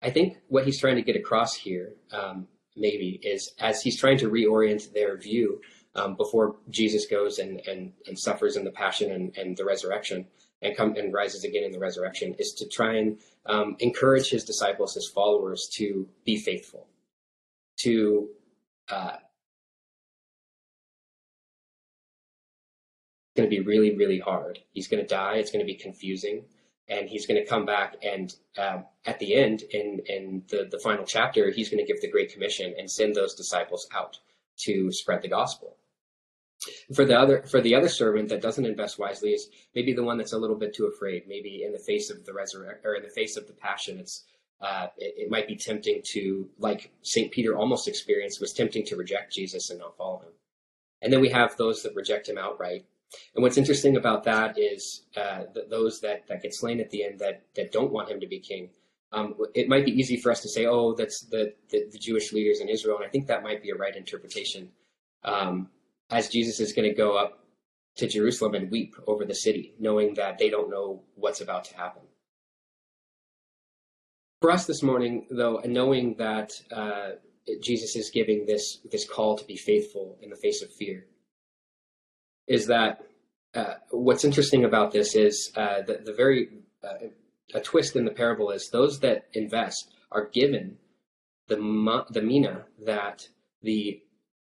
I 0.03 0.11
think 0.11 0.39
what 0.49 0.65
he's 0.65 0.81
trying 0.81 0.97
to 0.97 1.03
get 1.03 1.17
across 1.17 1.55
here, 1.55 1.95
um, 2.13 2.47
maybe, 2.77 3.21
is 3.23 3.53
as 3.59 3.83
he's 3.83 3.99
trying 3.99 4.19
to 4.19 4.31
reorient 4.31 4.93
their 4.93 5.17
view 5.17 5.61
um, 5.95 6.17
before 6.17 6.57
Jesus 6.71 7.07
goes 7.07 7.39
and, 7.39 7.61
and 7.69 7.93
and 8.07 8.19
suffers 8.19 8.57
in 8.57 8.65
the 8.65 8.71
passion 8.71 9.13
and, 9.13 9.37
and 9.37 9.57
the 9.57 9.65
resurrection 9.65 10.27
and 10.63 10.77
come 10.77 10.97
and 10.97 11.13
rises 11.13 11.45
again 11.45 11.65
in 11.65 11.73
the 11.73 11.79
resurrection, 11.79 12.35
is 12.39 12.53
to 12.55 12.67
try 12.69 12.95
and 12.97 13.19
um, 13.47 13.77
encourage 13.81 14.31
his 14.31 14.45
disciples, 14.45 14.95
his 14.95 15.09
followers, 15.09 15.69
to 15.75 16.09
be 16.25 16.39
faithful, 16.39 16.87
to 17.77 18.31
uh, 18.89 19.17
going 23.37 23.49
to 23.49 23.55
be 23.55 23.61
really, 23.61 23.95
really 23.97 24.19
hard. 24.19 24.61
He's 24.73 24.89
going 24.89 25.03
to 25.03 25.09
die. 25.09 25.37
It's 25.37 25.51
going 25.51 25.65
to 25.65 25.71
be 25.71 25.75
confusing. 25.75 26.45
And 26.89 27.09
he's 27.09 27.27
going 27.27 27.43
to 27.43 27.49
come 27.49 27.65
back. 27.65 27.97
And 28.03 28.35
um, 28.59 28.85
at 29.07 29.19
the 29.19 29.35
end, 29.35 29.63
in, 29.71 30.01
in 30.07 30.43
the, 30.49 30.69
the 30.71 30.79
final 30.79 31.05
chapter, 31.05 31.51
he's 31.51 31.71
going 31.71 31.85
to 31.85 31.91
give 31.91 32.01
the 32.03 32.11
Great 32.11 32.33
Commission 32.33 32.75
and 32.79 32.91
send 32.91 33.15
those 33.15 33.35
disciples 33.35 33.89
out 33.95 34.19
to 34.59 34.93
spread 34.93 35.23
the 35.23 35.29
gospel. 35.29 35.77
For 36.95 37.05
the 37.05 37.19
other 37.19 37.43
for 37.43 37.61
the 37.61 37.75
other 37.75 37.89
servant 37.89 38.29
that 38.31 38.41
doesn't 38.41 38.65
invest 38.65 38.99
wisely 38.99 39.33
is 39.33 39.49
maybe 39.75 39.93
the 39.93 40.05
one 40.05 40.17
that's 40.17 40.33
a 40.33 40.39
little 40.39 40.57
bit 40.57 40.75
too 40.75 40.87
afraid. 40.87 41.25
Maybe 41.27 41.63
in 41.65 41.73
the 41.73 41.79
face 41.79 42.11
of 42.11 42.25
the 42.25 42.33
resurrection 42.33 42.81
or 42.85 42.95
in 42.95 43.03
the 43.03 43.11
face 43.11 43.37
of 43.37 43.47
the 43.47 43.53
passion, 43.53 43.99
it's 43.99 44.25
uh, 44.61 44.87
it, 44.97 45.15
it, 45.19 45.31
might 45.31 45.47
be 45.47 45.57
tempting 45.57 46.01
to, 46.03 46.49
like 46.59 46.91
Saint 47.03 47.31
Peter 47.33 47.57
almost 47.57 47.87
experienced, 47.89 48.41
was 48.41 48.53
tempting 48.53 48.85
to 48.87 48.97
reject 48.97 49.35
Jesus 49.35 49.69
and 49.69 49.79
not 49.79 49.97
follow 49.97 50.21
him. 50.21 50.33
And 51.03 51.13
then 51.13 51.21
we 51.21 51.29
have 51.29 51.57
those 51.57 51.83
that 51.83 51.95
reject 51.95 52.29
him 52.29 52.39
outright, 52.39 52.87
and 53.35 53.43
what's 53.43 53.57
interesting 53.57 53.97
about 53.97 54.25
that 54.25 54.59
is 54.59 55.05
uh, 55.17 55.45
those 55.71 56.01
that, 56.01 56.27
that 56.29 56.43
get 56.43 56.55
slain 56.55 56.81
at 56.81 56.91
the 56.91 57.05
end 57.05 57.19
that, 57.19 57.43
that 57.57 57.73
don't 57.73 57.93
want 57.93 58.11
him 58.11 58.21
to 58.21 58.27
be 58.27 58.39
king. 58.39 58.71
Um, 59.13 59.35
it 59.55 59.69
might 59.69 59.85
be 59.85 59.93
easy 59.93 60.17
for 60.17 60.31
us 60.31 60.41
to 60.41 60.49
say, 60.49 60.67
oh, 60.67 60.95
that's 60.95 61.21
the, 61.23 61.55
the, 61.71 61.89
the, 61.93 61.99
Jewish 61.99 62.33
leaders 62.33 62.61
in 62.61 62.69
Israel. 62.69 62.97
And 62.97 63.07
I 63.07 63.09
think 63.09 63.29
that 63.29 63.45
might 63.45 63.63
be 63.63 63.71
a 63.71 63.77
right 63.77 63.95
interpretation. 63.95 64.71
Um, 65.23 65.69
as 66.11 66.29
Jesus 66.29 66.59
is 66.59 66.73
going 66.73 66.89
to 66.89 66.95
go 66.95 67.17
up 67.17 67.45
to 67.97 68.09
Jerusalem 68.09 68.55
and 68.55 68.71
weep 68.71 68.97
over 69.07 69.25
the 69.25 69.35
city, 69.35 69.75
knowing 69.79 70.15
that 70.15 70.39
they 70.39 70.51
don't 70.51 70.69
know 70.69 71.03
what's 71.15 71.41
about 71.41 71.65
to 71.67 71.77
happen. 71.77 72.03
For 74.41 74.51
us 74.51 74.67
this 74.67 74.83
morning, 74.83 75.27
though, 75.31 75.61
knowing 75.65 76.17
that 76.17 76.53
uh, 76.73 77.13
Jesus 77.63 77.97
is 77.97 78.11
giving 78.11 78.47
this 78.47 78.81
this 78.91 79.09
call 79.09 79.39
to 79.39 79.45
be 79.47 79.57
faithful 79.57 80.19
in 80.21 80.31
the 80.31 80.37
face 80.37 80.61
of 80.61 80.73
fear, 80.73 81.07
is 82.47 82.67
that 82.67 83.01
uh, 83.55 83.75
what's 83.91 84.25
interesting 84.25 84.65
about 84.65 84.93
this 84.93 85.15
is 85.15 85.53
uh, 85.57 85.83
the, 85.83 86.01
the 86.05 86.13
very 86.13 86.49
uh, 86.83 87.07
a 87.55 87.61
twist 87.61 87.95
in 87.97 88.05
the 88.05 88.11
parable 88.11 88.51
is 88.51 88.71
those 88.71 89.01
that 89.01 89.27
invest 89.33 89.93
are 90.11 90.29
given 90.29 90.77
the 91.49 91.57
the 92.11 92.23
mina 92.23 92.65
that 92.85 93.29
the 93.63 94.01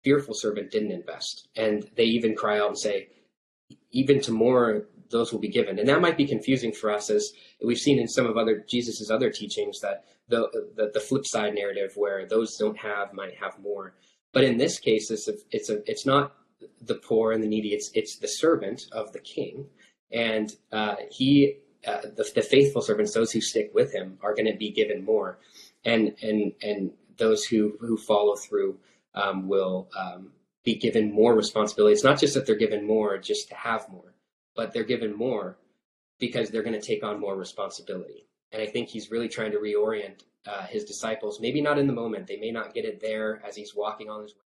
fearful 0.02 0.34
servant 0.34 0.70
didn't 0.70 0.92
invest, 0.92 1.48
and 1.56 1.90
they 1.96 2.04
even 2.04 2.34
cry 2.34 2.58
out 2.60 2.68
and 2.68 2.78
say, 2.78 3.08
even 3.90 4.20
to 4.20 4.30
more 4.30 4.86
those 5.10 5.32
will 5.32 5.40
be 5.40 5.48
given. 5.48 5.78
And 5.78 5.88
that 5.88 6.00
might 6.00 6.16
be 6.16 6.26
confusing 6.26 6.72
for 6.72 6.92
us 6.92 7.10
as 7.10 7.32
we've 7.64 7.78
seen 7.78 7.98
in 7.98 8.08
some 8.08 8.26
of 8.26 8.36
other 8.36 8.64
Jesus's 8.68 9.10
other 9.10 9.30
teachings 9.30 9.80
that 9.80 10.04
the, 10.28 10.48
the, 10.74 10.90
the 10.92 11.00
flip 11.00 11.26
side 11.26 11.54
narrative 11.54 11.92
where 11.96 12.26
those 12.26 12.56
don't 12.56 12.78
have 12.78 13.12
might 13.12 13.34
have 13.36 13.58
more. 13.60 13.94
But 14.32 14.44
in 14.44 14.58
this 14.58 14.78
case, 14.78 15.10
it's 15.10 15.28
a, 15.28 15.34
it's 15.50 15.70
a, 15.70 15.78
it's 15.90 16.06
not 16.06 16.34
the 16.80 16.94
poor 16.94 17.32
and 17.32 17.42
the 17.42 17.48
needy. 17.48 17.70
It's, 17.70 17.90
it's 17.94 18.16
the 18.16 18.28
servant 18.28 18.86
of 18.92 19.12
the 19.12 19.20
king. 19.20 19.66
And 20.12 20.54
uh, 20.72 20.96
he, 21.10 21.58
uh, 21.86 22.02
the, 22.02 22.30
the 22.34 22.42
faithful 22.42 22.82
servants, 22.82 23.12
those 23.12 23.32
who 23.32 23.40
stick 23.40 23.70
with 23.74 23.92
him 23.92 24.18
are 24.22 24.34
going 24.34 24.50
to 24.50 24.56
be 24.56 24.70
given 24.70 25.04
more. 25.04 25.38
And, 25.84 26.14
and, 26.22 26.52
and 26.62 26.90
those 27.16 27.44
who, 27.44 27.76
who 27.80 27.96
follow 27.96 28.36
through 28.36 28.78
um, 29.14 29.48
will 29.48 29.88
um, 29.96 30.32
be 30.64 30.74
given 30.74 31.12
more 31.12 31.34
responsibility. 31.34 31.94
It's 31.94 32.04
not 32.04 32.20
just 32.20 32.34
that 32.34 32.44
they're 32.44 32.56
given 32.56 32.86
more 32.86 33.18
just 33.18 33.48
to 33.48 33.54
have 33.54 33.88
more, 33.88 34.14
but 34.54 34.72
they're 34.72 34.84
given 34.84 35.16
more 35.16 35.56
because 36.18 36.50
they're 36.50 36.62
going 36.62 36.78
to 36.78 36.86
take 36.86 37.04
on 37.04 37.20
more 37.20 37.36
responsibility. 37.36 38.26
And 38.52 38.62
I 38.62 38.66
think 38.66 38.88
he's 38.88 39.10
really 39.10 39.28
trying 39.28 39.52
to 39.52 39.58
reorient 39.58 40.22
uh, 40.46 40.66
his 40.66 40.84
disciples. 40.84 41.40
Maybe 41.40 41.60
not 41.60 41.78
in 41.78 41.86
the 41.86 41.92
moment; 41.92 42.26
they 42.26 42.36
may 42.36 42.50
not 42.50 42.74
get 42.74 42.84
it 42.84 43.00
there 43.00 43.42
as 43.46 43.56
he's 43.56 43.74
walking 43.74 44.08
on 44.08 44.22
his 44.22 44.32
way. 44.32 44.40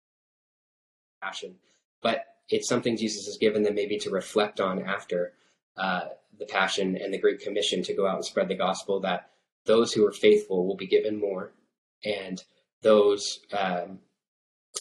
Passion, 1.23 1.55
but 2.03 2.25
it's 2.49 2.69
something 2.69 2.97
Jesus 2.97 3.27
has 3.27 3.37
given 3.39 3.63
them 3.63 3.75
maybe 3.75 3.99
to 3.99 4.11
reflect 4.11 4.61
on 4.61 4.83
after 4.83 5.33
uh, 5.77 6.09
the 6.39 6.47
passion 6.47 6.97
and 6.97 7.13
the 7.13 7.19
Great 7.19 7.41
Commission 7.41 7.83
to 7.83 7.95
go 7.95 8.07
out 8.07 8.17
and 8.17 8.25
spread 8.25 8.49
the 8.49 8.55
gospel. 8.55 9.01
That 9.01 9.31
those 9.67 9.93
who 9.93 10.07
are 10.07 10.13
faithful 10.13 10.67
will 10.67 10.77
be 10.77 10.87
given 10.87 11.19
more, 11.19 11.53
and 12.05 12.43
those 12.83 13.41
um, 13.57 14.01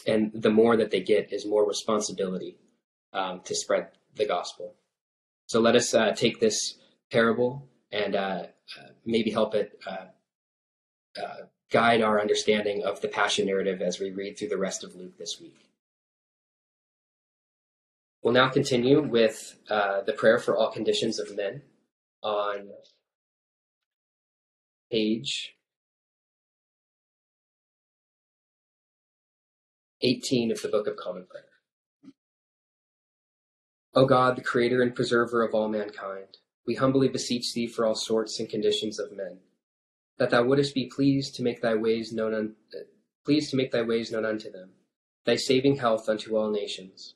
and 0.08 0.32
the 0.34 0.50
more 0.50 0.78
that 0.78 0.92
they 0.92 1.02
get 1.02 1.32
is 1.34 1.46
more 1.46 1.68
responsibility 1.68 2.58
um, 3.14 3.42
to 3.42 3.56
spread 3.56 3.90
the 4.16 4.26
gospel. 4.26 4.76
So 5.48 5.60
let 5.60 5.76
us 5.76 5.94
uh, 5.94 6.12
take 6.12 6.40
this 6.40 6.76
parable 7.12 7.68
and 7.92 8.16
uh, 8.16 8.44
uh, 8.78 8.90
maybe 9.06 9.32
help 9.32 9.56
it 9.56 9.80
uh, 9.88 10.06
uh, 11.22 11.36
guide 11.72 12.02
our 12.02 12.22
understanding 12.22 12.84
of 12.84 13.02
the 13.02 13.08
passion 13.08 13.48
narrative 13.48 13.82
as 13.82 14.00
we 14.00 14.12
read 14.12 14.38
through 14.38 14.50
the 14.50 14.58
rest 14.58 14.84
of 14.84 14.96
Luke 14.96 15.18
this 15.18 15.40
week. 15.42 15.69
We'll 18.22 18.34
now 18.34 18.50
continue 18.50 19.02
with 19.02 19.56
uh, 19.70 20.02
the 20.02 20.12
prayer 20.12 20.40
for 20.40 20.58
all 20.58 20.72
conditions 20.72 21.20
of 21.20 21.36
men 21.36 21.62
on 22.22 22.70
page 24.92 25.56
18 30.02 30.52
of 30.52 30.62
the 30.62 30.68
Book 30.68 30.88
of 30.88 30.98
Common 30.98 31.26
Prayer. 31.30 31.46
O 33.94 34.06
God, 34.06 34.36
the 34.36 34.42
creator 34.42 34.82
and 34.82 34.94
preserver 34.94 35.42
of 35.42 35.54
all 35.54 35.70
mankind, 35.70 36.38
we 36.68 36.76
humbly 36.76 37.08
beseech 37.08 37.54
thee 37.54 37.68
for 37.68 37.86
all 37.86 37.96
sorts 37.96 38.40
and 38.40 38.50
conditions 38.50 39.00
of 39.00 39.16
men, 39.16 39.40
that 40.18 40.30
thou 40.30 40.44
wouldest 40.44 40.76
be 40.76 40.92
pleased 40.94 41.36
to 41.36 41.44
make 41.44 41.62
thy 41.62 41.76
ways 41.76 42.12
known 42.12 42.34
un- 42.34 42.56
pleased 43.26 43.50
to 43.52 43.56
make 43.56 43.72
thy 43.72 43.82
ways 43.82 44.12
known 44.12 44.26
unto 44.26 44.52
them, 44.52 44.72
thy 45.26 45.36
saving 45.36 45.78
health 45.78 46.08
unto 46.10 46.36
all 46.36 46.52
nations. 46.52 47.16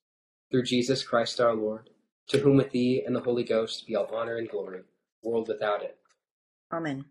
through 0.51 0.63
Jesus 0.63 1.01
Christ 1.01 1.39
our 1.39 1.55
Lord, 1.55 1.89
to 2.27 2.39
whom 2.39 2.57
with 2.57 2.71
thee 2.71 3.03
and 3.05 3.15
the 3.15 3.21
Holy 3.21 3.43
Ghost 3.43 3.87
be 3.87 3.95
all 3.95 4.13
honor 4.13 4.35
and 4.35 4.49
glory, 4.49 4.81
world 5.23 5.47
without 5.47 5.81
end. 5.81 5.93
Amen. 6.73 7.05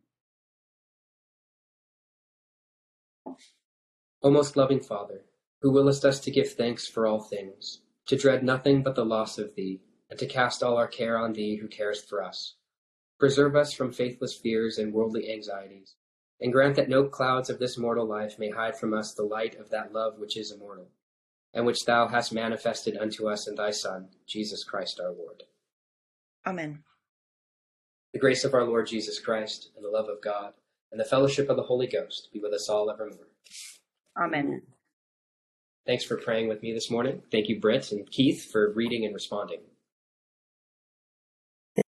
O 4.23 4.31
most 4.31 4.57
loving 4.57 4.81
Father, 4.81 5.23
who 5.63 5.71
willest 5.71 6.05
us 6.05 6.21
to 6.21 6.31
give 6.31 6.53
thanks 6.53 6.87
for 6.87 7.07
all 7.07 7.21
things, 7.21 7.81
to 8.07 8.17
dread 8.17 8.45
nothing 8.45 8.83
but 8.83 8.95
the 8.95 9.05
loss 9.05 9.39
of 9.39 9.55
thee, 9.55 9.81
and 10.11 10.19
to 10.19 10.27
cast 10.27 10.63
all 10.63 10.77
our 10.77 10.89
care 10.89 11.17
on 11.17 11.33
thee 11.33 11.57
who 11.57 11.69
carest 11.69 12.09
for 12.09 12.23
us. 12.23 12.57
Preserve 13.19 13.57
us 13.57 13.73
from 13.73 13.93
faithless 13.93 14.35
fears 14.35 14.77
and 14.79 14.93
worldly 14.93 15.33
anxieties, 15.33 15.95
and 16.41 16.53
grant 16.53 16.77
that 16.77 16.89
no 16.89 17.05
clouds 17.05 17.49
of 17.49 17.59
this 17.59 17.79
mortal 17.79 18.07
life 18.07 18.39
may 18.39 18.51
hide 18.51 18.77
from 18.77 18.93
us 18.93 19.15
the 19.15 19.23
light 19.23 19.59
of 19.59 19.71
that 19.71 19.93
love 19.93 20.19
which 20.19 20.37
is 20.37 20.51
immortal 20.51 20.91
and 21.55 21.67
which 21.67 21.85
thou 21.85 22.09
hast 22.09 22.33
manifested 22.33 22.97
unto 22.97 23.29
us 23.29 23.49
in 23.49 23.55
thy 23.55 23.71
Son, 23.71 24.09
Jesus 24.27 24.65
Christ 24.65 25.01
our 25.01 25.13
Lord. 25.13 25.43
Amen. 26.47 26.83
The 28.13 28.19
grace 28.19 28.45
of 28.45 28.55
our 28.55 28.65
Lord 28.65 28.87
Jesus 28.87 29.21
Christ, 29.21 29.71
and 29.77 29.85
the 29.85 29.91
love 29.91 30.09
of 30.09 30.23
God, 30.23 30.53
and 30.91 31.01
the 31.01 31.05
fellowship 31.05 31.49
of 31.49 31.57
the 31.57 31.63
Holy 31.63 31.87
Ghost 31.87 32.29
be 32.33 32.41
with 32.41 32.53
us 32.53 32.69
all 32.69 32.91
evermore. 32.91 33.29
Amen. 34.19 34.63
Thanks 35.87 36.05
for 36.05 36.17
praying 36.17 36.49
with 36.49 36.63
me 36.63 36.73
this 36.73 36.91
morning. 36.91 37.23
Thank 37.31 37.49
you, 37.49 37.61
Britt 37.61 37.93
and 37.93 38.11
Keith, 38.11 38.51
for 38.51 38.73
reading 38.73 39.05
and 39.05 39.15
responding. 39.15 39.61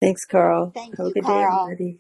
Thanks, 0.01 0.25
Carl. 0.25 0.71
Thank 0.75 0.97
Have 0.99 1.07
a 1.07 1.09
you, 1.09 1.15
good 1.15 1.25
Carl. 1.25 1.67
day, 1.67 1.73
everybody. 1.73 1.99